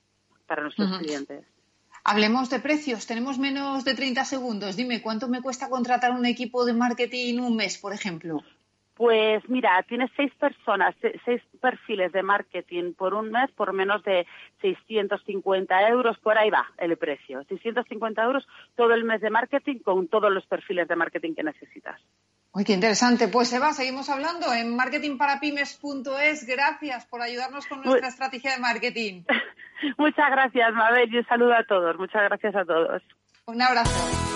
[0.45, 1.45] para nuestros clientes.
[2.05, 3.05] Hablemos de precios.
[3.05, 4.77] Tenemos menos de 30 segundos.
[4.77, 8.41] Dime, ¿cuánto me cuesta contratar un equipo de marketing un mes, por ejemplo?
[8.97, 14.25] Pues mira, tienes seis personas, seis perfiles de marketing por un mes por menos de
[14.61, 17.43] 650 euros, por ahí va el precio.
[17.43, 22.01] 650 euros todo el mes de marketing con todos los perfiles de marketing que necesitas.
[22.53, 23.27] Uy, qué interesante.
[23.27, 26.47] Pues Eva, seguimos hablando en marketingparapymes.es.
[26.47, 29.25] Gracias por ayudarnos con nuestra estrategia de marketing.
[29.99, 31.99] Muchas gracias, Mabel, y un saludo a todos.
[31.99, 33.03] Muchas gracias a todos.
[33.45, 34.26] Un abrazo.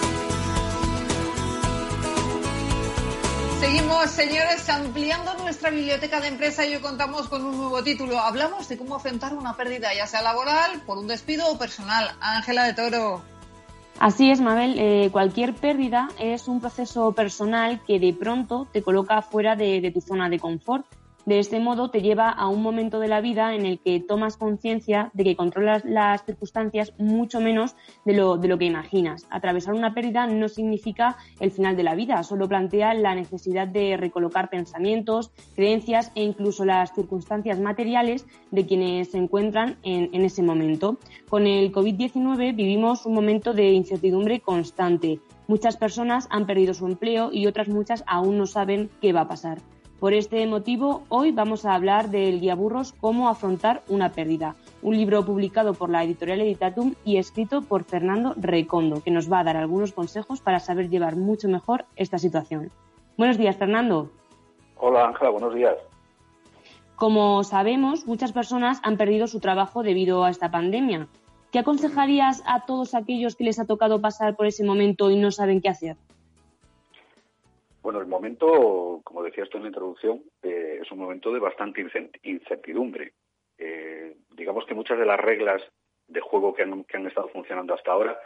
[3.62, 8.18] Seguimos, señores, ampliando nuestra biblioteca de empresa y hoy contamos con un nuevo título.
[8.18, 12.10] Hablamos de cómo afrontar una pérdida, ya sea laboral, por un despido o personal.
[12.22, 13.22] Ángela de Toro.
[14.00, 14.80] Así es, Mabel.
[14.80, 20.02] Eh, cualquier pérdida es un proceso personal que de pronto te coloca fuera de tu
[20.02, 20.88] zona de confort
[21.26, 24.38] de este modo te lleva a un momento de la vida en el que tomas
[24.38, 29.28] conciencia de que controlas las circunstancias mucho menos de lo, de lo que imaginas.
[29.30, 33.98] Atravesar una pérdida no significa el final de la vida, solo plantea la necesidad de
[33.98, 40.44] recolocar pensamientos, creencias e incluso las circunstancias materiales de quienes se encuentran en, en ese
[40.44, 40.98] momento.
[41.30, 45.20] Con el COVID-19 vivimos un momento de incertidumbre constante.
[45.48, 49.28] Muchas personas han perdido su empleo y otras muchas aún no saben qué va a
[49.28, 49.60] pasar.
[50.02, 54.98] Por este motivo, hoy vamos a hablar del guía burros Cómo afrontar una pérdida, un
[54.98, 59.44] libro publicado por la editorial Editatum y escrito por Fernando Recondo, que nos va a
[59.44, 62.72] dar algunos consejos para saber llevar mucho mejor esta situación.
[63.16, 64.10] Buenos días, Fernando.
[64.78, 65.76] Hola, Ángela, buenos días.
[66.96, 71.10] Como sabemos, muchas personas han perdido su trabajo debido a esta pandemia.
[71.52, 75.30] ¿Qué aconsejarías a todos aquellos que les ha tocado pasar por ese momento y no
[75.30, 75.98] saben qué hacer?
[77.82, 81.86] Bueno, el momento, como decías tú en la introducción, eh, es un momento de bastante
[82.24, 83.14] incertidumbre.
[83.58, 85.62] Eh, digamos que muchas de las reglas
[86.08, 88.20] de juego que han, que han estado funcionando hasta ahora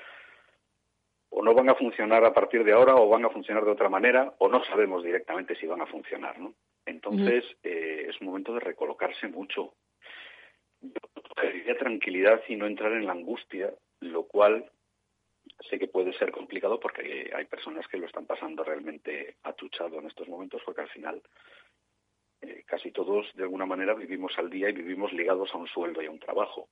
[1.30, 3.90] o no van a funcionar a partir de ahora o van a funcionar de otra
[3.90, 6.54] manera o no sabemos directamente si van a funcionar, ¿no?
[6.86, 9.74] Entonces eh, es un momento de recolocarse mucho.
[10.82, 14.70] Yo tranquilidad y no entrar en la angustia, lo cual
[15.60, 20.08] sé que puede ser complicado porque hay personas que lo están pasando realmente atuchado en
[20.08, 21.22] estos momentos porque al final
[22.42, 26.02] eh, casi todos de alguna manera vivimos al día y vivimos ligados a un sueldo
[26.02, 26.70] y a un trabajo.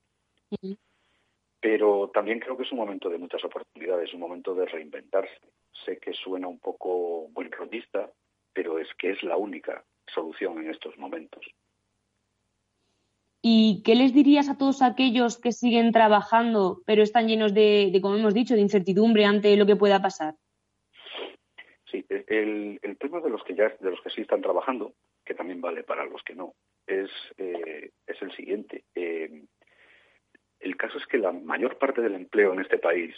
[1.59, 5.39] Pero también creo que es un momento de muchas oportunidades, un momento de reinventarse.
[5.85, 8.11] Sé que suena un poco buen rodista,
[8.51, 11.45] pero es que es la única solución en estos momentos.
[13.45, 18.15] ¿Y qué les dirías a todos aquellos que siguen trabajando, pero están llenos de, como
[18.15, 20.35] hemos dicho, de incertidumbre ante lo que pueda pasar?
[21.91, 24.93] Sí, el, tema de los que ya de los que sí están trabajando,
[25.25, 26.53] que también vale para los que no,
[26.87, 28.85] es, eh, es el siguiente.
[28.95, 29.43] Eh,
[30.61, 33.13] el caso es que la mayor parte del empleo en este país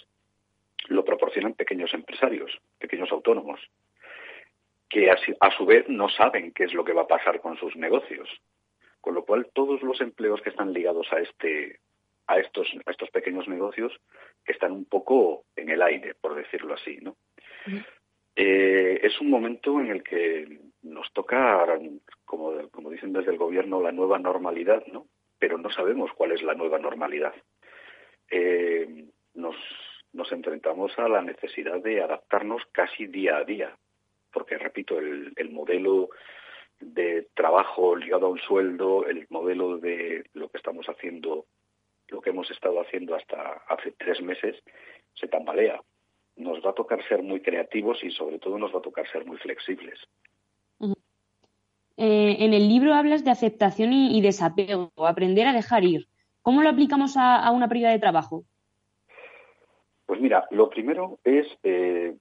[0.88, 3.60] lo proporcionan pequeños empresarios, pequeños autónomos,
[4.90, 7.76] que a su vez no saben qué es lo que va a pasar con sus
[7.76, 8.28] negocios
[9.06, 11.80] con lo cual, todos los empleos que están ligados a este
[12.26, 13.94] a estos a estos pequeños negocios
[14.44, 17.16] que están un poco en el aire, por decirlo así, ¿no?
[18.36, 21.68] Eh, es un momento en el que nos toca,
[22.26, 25.06] como, como dicen desde el gobierno, la nueva normalidad, ¿no?
[25.38, 27.36] Pero no sabemos cuál es la nueva normalidad.
[28.32, 29.56] Eh, nos,
[30.14, 33.78] nos enfrentamos a la necesidad de adaptarnos casi día a día,
[34.34, 36.10] porque, repito, el, el modelo
[36.80, 41.46] de trabajo ligado a un sueldo, el modelo de lo que estamos haciendo,
[42.08, 44.56] lo que hemos estado haciendo hasta hace tres meses,
[45.14, 45.82] se tambalea.
[46.36, 49.26] Nos va a tocar ser muy creativos y sobre todo nos va a tocar ser
[49.26, 50.00] muy flexibles.
[51.98, 56.08] Eh, en el libro hablas de aceptación y, desapego, aprender a dejar ir.
[56.42, 58.44] ¿Cómo lo aplicamos a, una pérdida de trabajo?
[60.06, 62.16] Pues mira, lo primero es eh,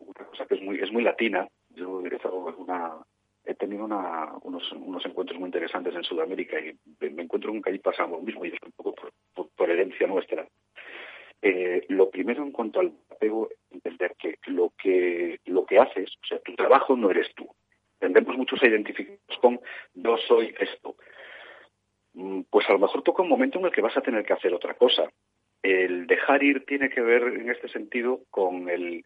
[0.00, 1.48] una cosa que es muy, es muy latina.
[1.70, 2.10] Yo he
[2.58, 2.96] una,
[3.44, 6.76] he tenido unos, unos, encuentros muy interesantes en Sudamérica y
[7.10, 8.94] me encuentro con que allí pasa lo mismo y es un poco
[9.56, 10.46] por, herencia nuestra.
[11.42, 16.26] Eh, lo primero en cuanto al apego, entender que lo que lo que haces, o
[16.26, 17.48] sea, tu trabajo no eres tú.
[17.98, 19.60] Tendemos muchos a identificarnos con
[19.94, 20.96] yo soy esto.
[22.14, 24.32] Mm, pues a lo mejor toca un momento en el que vas a tener que
[24.32, 25.10] hacer otra cosa.
[25.62, 29.04] El dejar ir tiene que ver en este sentido con el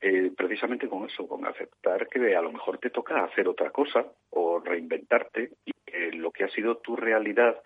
[0.00, 4.06] eh, precisamente con eso, con aceptar que a lo mejor te toca hacer otra cosa
[4.30, 5.72] o reinventarte y
[6.16, 7.62] lo que ha sido tu realidad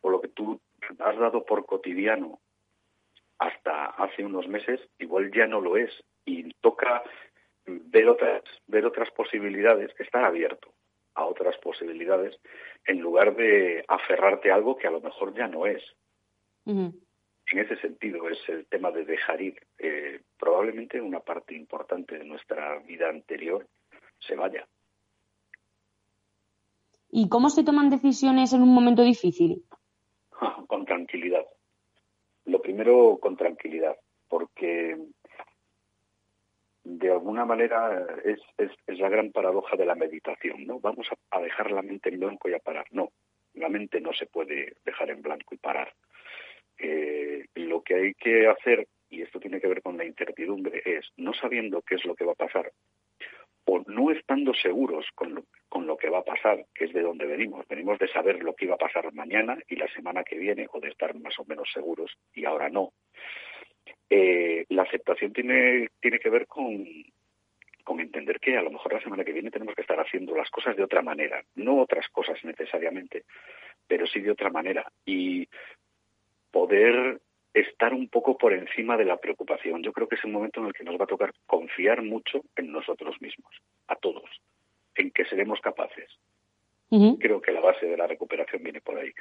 [0.00, 0.60] o lo que tú
[0.98, 2.40] has dado por cotidiano
[3.38, 5.90] hasta hace unos meses igual ya no lo es.
[6.24, 7.02] Y toca
[7.66, 10.72] ver otras ver otras posibilidades estar abierto
[11.14, 12.38] a otras posibilidades
[12.86, 15.82] en lugar de aferrarte a algo que a lo mejor ya no es
[17.52, 22.24] en ese sentido es el tema de dejar ir eh, probablemente una parte importante de
[22.24, 23.66] nuestra vida anterior
[24.18, 24.66] se vaya
[27.12, 29.64] ¿Y cómo se toman decisiones en un momento difícil?
[30.68, 31.44] con tranquilidad.
[32.44, 33.96] Lo primero, con tranquilidad,
[34.28, 34.96] porque
[36.84, 40.80] de alguna manera es, es, la gran paradoja de la meditación, ¿no?
[40.80, 42.86] Vamos a, dejar la mente en blanco y a parar.
[42.92, 43.10] No,
[43.54, 45.92] la mente no se puede dejar en blanco y parar.
[46.82, 51.06] Eh, lo que hay que hacer, y esto tiene que ver con la incertidumbre, es
[51.16, 52.72] no sabiendo qué es lo que va a pasar,
[53.64, 57.02] o no estando seguros con lo, con lo que va a pasar, que es de
[57.02, 57.66] donde venimos.
[57.68, 60.80] Venimos de saber lo que iba a pasar mañana y la semana que viene, o
[60.80, 62.92] de estar más o menos seguros, y ahora no.
[64.08, 66.84] Eh, la aceptación tiene, tiene que ver con,
[67.84, 70.50] con entender que a lo mejor la semana que viene tenemos que estar haciendo las
[70.50, 73.24] cosas de otra manera, no otras cosas necesariamente,
[73.86, 74.90] pero sí de otra manera.
[75.04, 75.48] Y
[76.50, 77.20] poder
[77.52, 79.82] estar un poco por encima de la preocupación.
[79.82, 82.42] Yo creo que es el momento en el que nos va a tocar confiar mucho
[82.56, 83.52] en nosotros mismos,
[83.88, 84.28] a todos,
[84.94, 86.08] en que seremos capaces.
[87.20, 89.12] Creo que la base de la recuperación viene por ahí.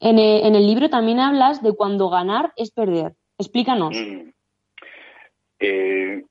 [0.00, 3.12] En el, en el libro también hablas de cuando ganar es perder.
[3.38, 3.94] Explícanos.
[3.94, 4.30] Mm.
[5.58, 6.24] Eh,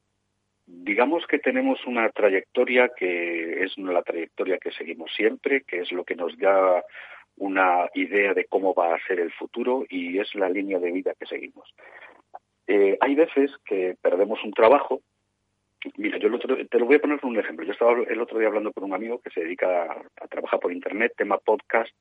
[0.66, 6.04] digamos que tenemos una trayectoria que es la trayectoria que seguimos siempre, que es lo
[6.04, 6.84] que nos da
[7.38, 11.14] una idea de cómo va a ser el futuro y es la línea de vida
[11.20, 11.74] que seguimos.
[12.68, 15.02] Eh, hay veces que perdemos un trabajo.
[15.98, 17.66] Mira, yo te lo voy a poner un ejemplo.
[17.66, 19.84] Yo estaba el otro día hablando con un amigo que se dedica
[20.20, 21.94] a, trabajar por Internet, tema podcast,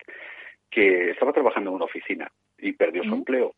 [0.70, 3.55] que estaba trabajando en una oficina y perdió su empleo.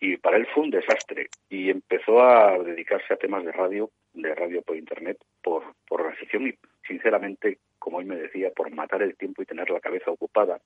[0.00, 4.34] Y para él fue un desastre y empezó a dedicarse a temas de radio, de
[4.34, 6.54] radio por Internet, por, por y,
[6.88, 10.58] sinceramente, como él me decía, por matar el tiempo y tener la cabeza ocupada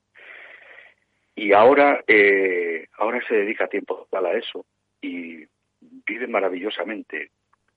[1.35, 4.65] y ahora, eh, ahora se dedica tiempo total a eso
[5.01, 5.45] y
[5.81, 7.31] vive maravillosamente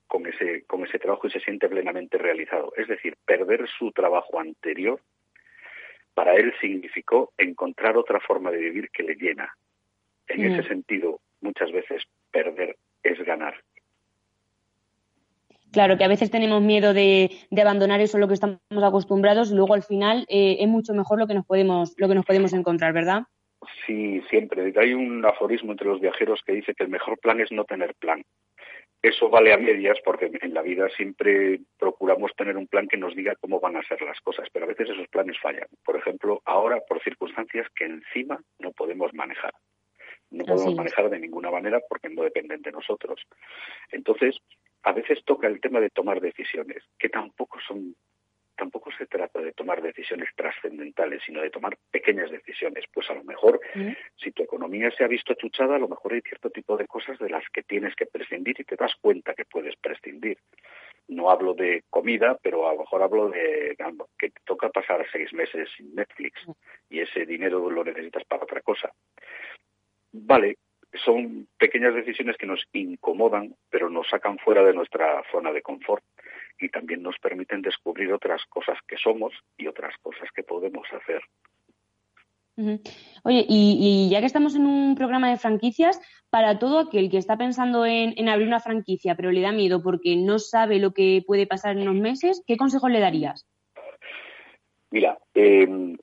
[0.06, 2.72] con ese, con ese trabajo y se siente plenamente realizado.
[2.76, 5.00] Es decir, perder su trabajo anterior
[6.14, 9.52] para él significó encontrar otra forma de vivir que le llena.
[10.28, 10.68] En ese mm.
[10.68, 13.54] sentido, muchas veces perder es ganar.
[15.72, 17.30] Claro, que a veces tenemos miedo de,
[17.60, 21.18] abandonar eso a lo que estamos acostumbrados y luego al final eh, es mucho mejor
[21.18, 23.24] lo que nos podemos, lo que nos podemos encontrar, ¿verdad?
[23.86, 24.72] Sí, siempre.
[24.76, 27.94] Hay un aforismo entre los viajeros que dice que el mejor plan es no tener
[27.94, 28.22] plan.
[29.00, 33.14] Eso vale a medias porque en la vida siempre procuramos tener un plan que nos
[33.14, 35.68] diga cómo van a ser las cosas, pero a veces esos planes fallan.
[35.84, 39.52] Por ejemplo, ahora por circunstancias que encima no podemos manejar.
[40.30, 43.22] No podemos manejar de ninguna manera porque no dependen de nosotros.
[43.92, 44.36] Entonces,
[44.82, 47.94] a veces toca el tema de tomar decisiones, que tampoco son
[48.58, 52.84] tampoco se trata de tomar decisiones trascendentales, sino de tomar pequeñas decisiones.
[52.92, 53.60] Pues a lo mejor,
[54.16, 57.18] si tu economía se ha visto chuchada, a lo mejor hay cierto tipo de cosas
[57.18, 60.38] de las que tienes que prescindir y te das cuenta que puedes prescindir.
[61.06, 63.76] No hablo de comida, pero a lo mejor hablo de
[64.18, 66.42] que te toca pasar seis meses sin Netflix
[66.90, 68.92] y ese dinero lo necesitas para otra cosa.
[70.12, 70.58] Vale,
[71.04, 76.04] son pequeñas decisiones que nos incomodan, pero nos sacan fuera de nuestra zona de confort
[76.60, 81.22] y también nos permiten descubrir otras cosas que somos y otras cosas que podemos hacer.
[83.22, 87.36] Oye, y, ya que estamos en un programa de franquicias, para todo aquel que está
[87.36, 91.46] pensando en, abrir una franquicia, pero le da miedo porque no sabe lo que puede
[91.46, 93.46] pasar en unos meses, ¿qué consejos le darías?
[94.90, 95.96] Mira, eh,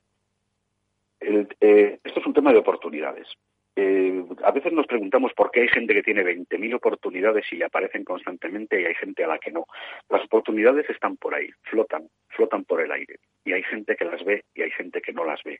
[1.19, 3.27] eh, esto es un tema de oportunidades.
[3.75, 8.05] Eh, a veces nos preguntamos por qué hay gente que tiene 20.000 oportunidades y aparecen
[8.05, 9.65] constantemente y hay gente a la que no.
[10.09, 13.19] Las oportunidades están por ahí, flotan, flotan por el aire.
[13.43, 15.59] Y hay gente que las ve y hay gente que no las ve.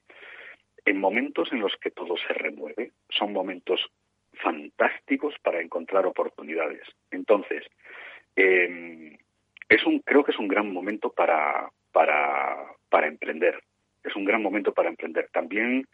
[0.86, 3.86] En momentos en los que todo se remueve, son momentos
[4.34, 6.88] fantásticos para encontrar oportunidades.
[7.12, 7.66] Entonces,
[8.36, 9.18] eh,
[9.68, 13.60] es un, creo que es un gran momento para, para, para emprender.
[14.04, 15.30] Es un gran momento para emprender.
[15.32, 15.88] También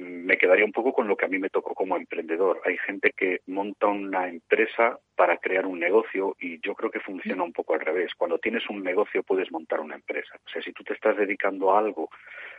[0.00, 2.60] me quedaría un poco con lo que a mí me tocó como emprendedor.
[2.64, 7.42] Hay gente que monta una empresa para crear un negocio y yo creo que funciona
[7.42, 8.12] un poco al revés.
[8.16, 10.36] Cuando tienes un negocio puedes montar una empresa.
[10.46, 12.10] O sea, si tú te estás dedicando a algo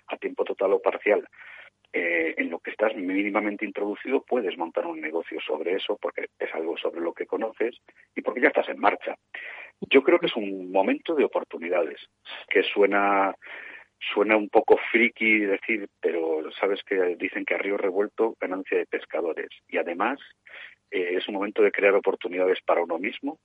[0.07, 1.27] a tiempo total o parcial
[1.93, 6.53] eh, en lo que estás mínimamente introducido puedes montar un negocio sobre eso porque es
[6.55, 7.81] algo sobre lo que conoces
[8.15, 9.15] y porque ya estás en marcha.
[9.89, 11.99] Yo creo que es un momento de oportunidades,
[12.47, 13.35] que suena
[14.13, 18.85] suena un poco friki decir, pero sabes que dicen que a río revuelto ganancia de
[18.85, 20.19] pescadores y además
[20.89, 23.37] eh, es un momento de crear oportunidades para uno mismo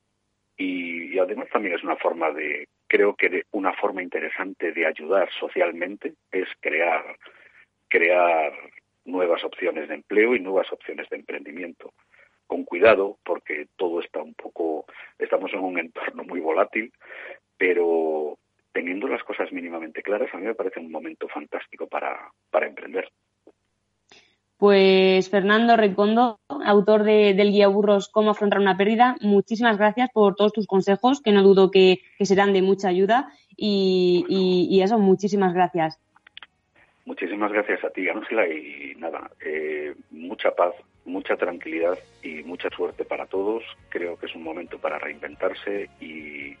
[0.57, 4.87] y, y, además también es una forma de, creo que de una forma interesante de
[4.87, 7.15] ayudar socialmente es crear,
[7.87, 8.53] crear
[9.05, 11.93] nuevas opciones de empleo y nuevas opciones de emprendimiento.
[12.47, 14.85] Con cuidado, porque todo está un poco,
[15.19, 16.91] estamos en un entorno muy volátil,
[17.57, 18.37] pero
[18.77, 23.09] teniendo las cosas mínimamente claras, a mí me parece un momento fantástico para, para emprender.
[24.55, 30.35] Pues Fernando Recondo, autor de, del guía Burros Cómo afrontar una pérdida, muchísimas gracias por
[30.35, 33.31] todos tus consejos, que no dudo que, que serán de mucha ayuda.
[33.55, 35.99] Y, y, y, eso, muchísimas gracias.
[37.05, 43.05] Muchísimas gracias a ti, Ángela, y nada, eh, mucha paz, mucha tranquilidad y mucha suerte
[43.05, 43.63] para todos.
[43.89, 46.55] Creo que es un momento para reinventarse y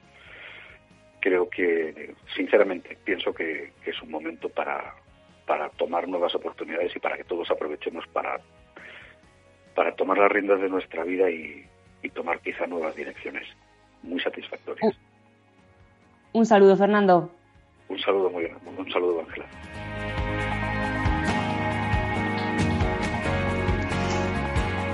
[1.27, 4.95] creo que, sinceramente, pienso que, que es un momento para,
[5.45, 8.39] para tomar nuevas oportunidades y para que todos aprovechemos para,
[9.75, 11.65] para tomar las riendas de nuestra vida y,
[12.01, 13.45] y tomar quizá nuevas direcciones
[14.03, 14.95] muy satisfactorias.
[16.31, 17.29] Un saludo, Fernando.
[17.89, 18.69] Un saludo muy grande.
[18.77, 19.45] Un saludo, Ángela.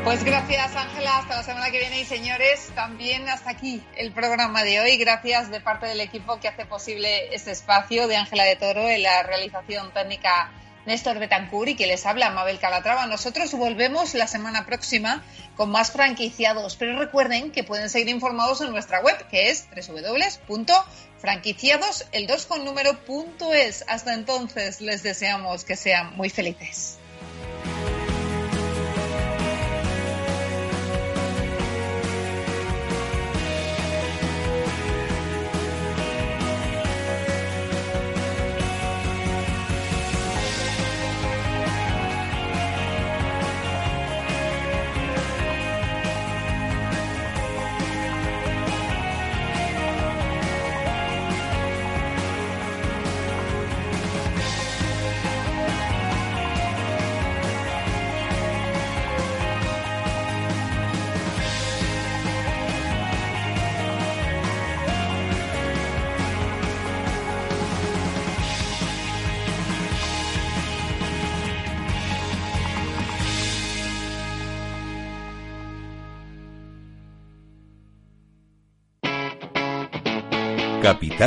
[0.04, 4.66] Pues gracias Ángela, hasta la semana que viene y señores, también hasta aquí el programa
[4.66, 4.98] de hoy.
[4.98, 9.02] Gracias de parte del equipo que hace posible este espacio de Ángela de Toro en
[9.02, 10.52] la realización técnica
[10.86, 13.06] Néstor Betancur y que les habla Mabel Calatrava.
[13.06, 15.24] Nosotros volvemos la semana próxima
[15.56, 22.08] con más franquiciados, pero recuerden que pueden seguir informados en nuestra web que es www.franquiciados,
[22.12, 23.86] el 2 con número punto es.
[23.88, 26.98] Hasta entonces les deseamos que sean muy felices.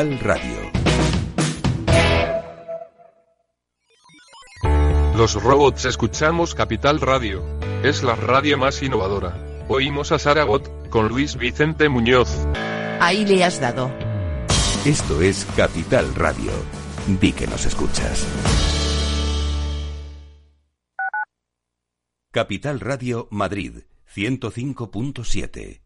[0.07, 0.73] Capital Radio.
[5.17, 7.43] Los robots escuchamos Capital Radio.
[7.83, 9.37] Es la radio más innovadora.
[9.69, 12.47] Oímos a Saragot, con Luis Vicente Muñoz.
[13.01, 13.91] Ahí le has dado.
[14.85, 16.53] Esto es Capital Radio.
[17.09, 18.25] Di que nos escuchas.
[22.31, 23.79] Capital Radio Madrid,
[24.15, 25.86] 105.7.